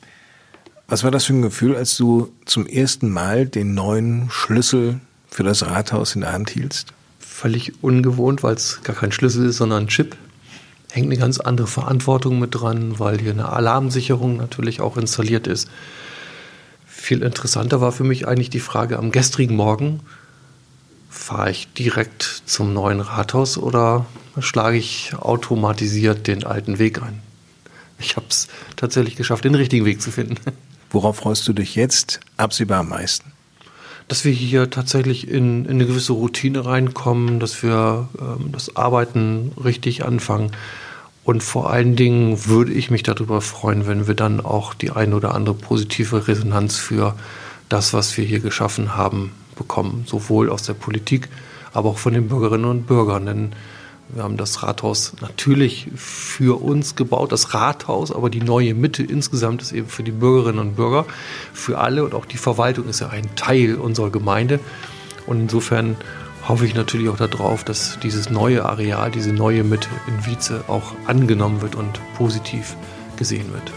Was 0.86 1.04
war 1.04 1.10
das 1.10 1.26
für 1.26 1.34
ein 1.34 1.42
Gefühl, 1.42 1.76
als 1.76 1.98
du 1.98 2.32
zum 2.46 2.66
ersten 2.66 3.10
Mal 3.10 3.46
den 3.46 3.74
neuen 3.74 4.30
Schlüssel 4.30 5.00
für 5.30 5.42
das 5.42 5.66
Rathaus 5.66 6.14
in 6.14 6.22
der 6.22 6.32
Hand 6.32 6.50
hieltst? 6.50 6.92
Völlig 7.18 7.82
ungewohnt, 7.82 8.42
weil 8.42 8.54
es 8.54 8.82
gar 8.82 8.96
kein 8.96 9.12
Schlüssel 9.12 9.46
ist, 9.46 9.58
sondern 9.58 9.84
ein 9.84 9.88
Chip. 9.88 10.16
Hängt 10.90 11.06
eine 11.06 11.18
ganz 11.18 11.38
andere 11.38 11.66
Verantwortung 11.66 12.38
mit 12.38 12.54
dran, 12.54 12.98
weil 12.98 13.20
hier 13.20 13.32
eine 13.32 13.50
Alarmsicherung 13.50 14.36
natürlich 14.36 14.80
auch 14.80 14.96
installiert 14.96 15.46
ist. 15.46 15.68
Viel 16.86 17.22
interessanter 17.22 17.80
war 17.80 17.92
für 17.92 18.04
mich 18.04 18.26
eigentlich 18.26 18.50
die 18.50 18.60
Frage 18.60 18.98
am 18.98 19.12
gestrigen 19.12 19.54
Morgen, 19.54 20.00
fahre 21.08 21.50
ich 21.50 21.72
direkt 21.72 22.42
zum 22.46 22.72
neuen 22.72 23.00
Rathaus 23.00 23.58
oder 23.58 24.06
schlage 24.40 24.76
ich 24.76 25.12
automatisiert 25.14 26.26
den 26.26 26.44
alten 26.44 26.78
Weg 26.78 27.02
ein? 27.02 27.20
Ich 27.98 28.16
habe 28.16 28.26
es 28.28 28.48
tatsächlich 28.76 29.16
geschafft, 29.16 29.44
den 29.44 29.54
richtigen 29.54 29.84
Weg 29.84 30.00
zu 30.00 30.10
finden. 30.10 30.36
Worauf 30.90 31.16
freust 31.16 31.46
du 31.48 31.52
dich 31.52 31.74
jetzt 31.74 32.20
absehbar 32.36 32.80
am 32.80 32.88
meisten? 32.90 33.32
Dass 34.08 34.24
wir 34.24 34.32
hier 34.32 34.70
tatsächlich 34.70 35.28
in, 35.28 35.66
in 35.66 35.72
eine 35.72 35.86
gewisse 35.86 36.14
Routine 36.14 36.64
reinkommen, 36.64 37.40
dass 37.40 37.62
wir 37.62 38.08
ähm, 38.20 38.50
das 38.52 38.74
Arbeiten 38.74 39.52
richtig 39.62 40.04
anfangen. 40.04 40.52
Und 41.24 41.42
vor 41.42 41.70
allen 41.70 41.94
Dingen 41.94 42.46
würde 42.46 42.72
ich 42.72 42.90
mich 42.90 43.02
darüber 43.02 43.42
freuen, 43.42 43.86
wenn 43.86 44.06
wir 44.08 44.14
dann 44.14 44.40
auch 44.40 44.72
die 44.72 44.90
eine 44.90 45.14
oder 45.14 45.34
andere 45.34 45.54
positive 45.54 46.26
Resonanz 46.26 46.78
für 46.78 47.14
das, 47.68 47.92
was 47.92 48.16
wir 48.16 48.24
hier 48.24 48.40
geschaffen 48.40 48.96
haben, 48.96 49.32
bekommen. 49.54 50.04
Sowohl 50.06 50.48
aus 50.48 50.62
der 50.62 50.72
Politik, 50.72 51.28
aber 51.74 51.90
auch 51.90 51.98
von 51.98 52.14
den 52.14 52.28
Bürgerinnen 52.28 52.64
und 52.64 52.86
Bürgern. 52.86 53.26
Denn 53.26 53.52
wir 54.10 54.22
haben 54.22 54.36
das 54.36 54.62
Rathaus 54.62 55.12
natürlich 55.20 55.88
für 55.94 56.62
uns 56.62 56.96
gebaut, 56.96 57.32
das 57.32 57.54
Rathaus, 57.54 58.10
aber 58.10 58.30
die 58.30 58.40
neue 58.40 58.74
Mitte 58.74 59.02
insgesamt 59.02 59.62
ist 59.62 59.72
eben 59.72 59.88
für 59.88 60.02
die 60.02 60.12
Bürgerinnen 60.12 60.58
und 60.58 60.76
Bürger, 60.76 61.04
für 61.52 61.78
alle 61.78 62.04
und 62.04 62.14
auch 62.14 62.24
die 62.24 62.38
Verwaltung 62.38 62.88
ist 62.88 63.00
ja 63.00 63.08
ein 63.08 63.34
Teil 63.36 63.74
unserer 63.76 64.10
Gemeinde. 64.10 64.60
Und 65.26 65.40
insofern 65.40 65.96
hoffe 66.48 66.64
ich 66.64 66.74
natürlich 66.74 67.10
auch 67.10 67.18
darauf, 67.18 67.64
dass 67.64 67.98
dieses 68.02 68.30
neue 68.30 68.64
Areal, 68.64 69.10
diese 69.10 69.32
neue 69.32 69.62
Mitte 69.62 69.88
in 70.06 70.26
Wietze 70.26 70.64
auch 70.68 70.94
angenommen 71.06 71.60
wird 71.60 71.74
und 71.74 72.00
positiv 72.16 72.76
gesehen 73.16 73.52
wird. 73.52 73.72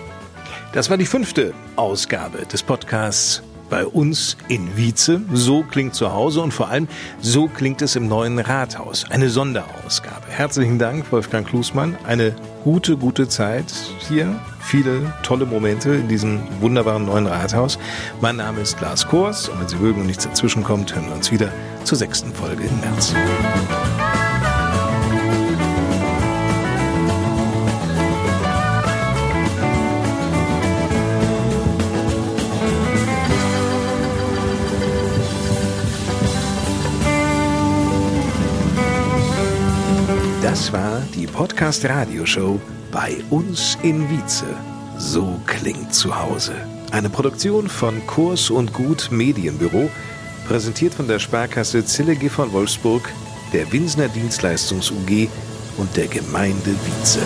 Das 0.72 0.90
war 0.90 0.98
die 0.98 1.06
fünfte 1.06 1.54
Ausgabe 1.76 2.46
des 2.46 2.64
Podcasts 2.64 3.44
bei 3.72 3.88
uns 3.88 4.38
in 4.50 4.78
Wietze. 4.78 5.22
So 5.34 5.64
klingt 5.64 5.96
zu 5.96 6.14
Hause 6.14 6.42
und 6.42 6.54
vor 6.54 6.70
allem 6.70 6.88
so 7.20 7.48
klingt 7.48 7.82
es 7.82 7.96
im 7.96 8.08
neuen 8.08 8.38
Rathaus. 8.38 9.06
Eine 9.10 9.30
Sonderausgabe. 9.30 10.28
Herzlichen 10.30 10.78
Dank, 10.78 11.12
Wolfgang 11.12 11.48
Klusmann. 11.48 11.98
Eine 12.06 12.36
gute, 12.64 12.98
gute 12.98 13.28
Zeit 13.28 13.74
hier. 14.08 14.40
Viele 14.60 15.14
tolle 15.24 15.48
Momente 15.48 15.96
in 15.96 16.08
diesem 16.08 16.42
wunderbaren 16.60 17.06
neuen 17.06 17.26
Rathaus. 17.26 17.80
Mein 18.20 18.36
Name 18.36 18.62
ist 18.62 18.80
Lars 18.80 19.08
Kors 19.08 19.50
und 19.50 19.60
wenn 19.60 19.68
Sie 19.68 19.78
mögen 19.78 20.02
und 20.02 20.08
nichts 20.08 20.26
dazwischen 20.26 20.64
kommt, 20.64 20.94
hören 20.94 21.08
wir 21.08 21.16
uns 21.16 21.32
wieder 21.32 21.52
zur 21.84 21.98
sechsten 21.98 22.32
Folge 22.34 22.64
im 22.66 22.80
März. 22.82 23.16
Das 40.52 40.74
war 40.74 41.02
die 41.16 41.28
Podcast 41.28 41.86
Radioshow 41.86 42.60
bei 42.92 43.16
uns 43.30 43.78
in 43.84 44.10
Wietze. 44.10 44.48
So 44.98 45.40
klingt 45.46 45.94
zu 45.94 46.14
Hause. 46.14 46.52
Eine 46.92 47.10
Produktion 47.10 47.70
von 47.70 48.06
Kurs 48.06 48.50
und 48.50 48.74
Gut 48.74 49.08
Medienbüro, 49.14 49.90
präsentiert 50.50 50.94
von 50.94 51.08
der 51.08 51.20
Sparkasse 51.20 51.86
Zillige 51.86 52.30
von 52.30 52.52
Wolfsburg, 52.52 53.14
der 53.54 53.72
Winsner 53.72 54.10
Dienstleistungs 54.10 54.92
UG 54.92 55.30
und 55.78 55.96
der 55.96 56.08
Gemeinde 56.08 56.76
Wietze. 56.86 57.22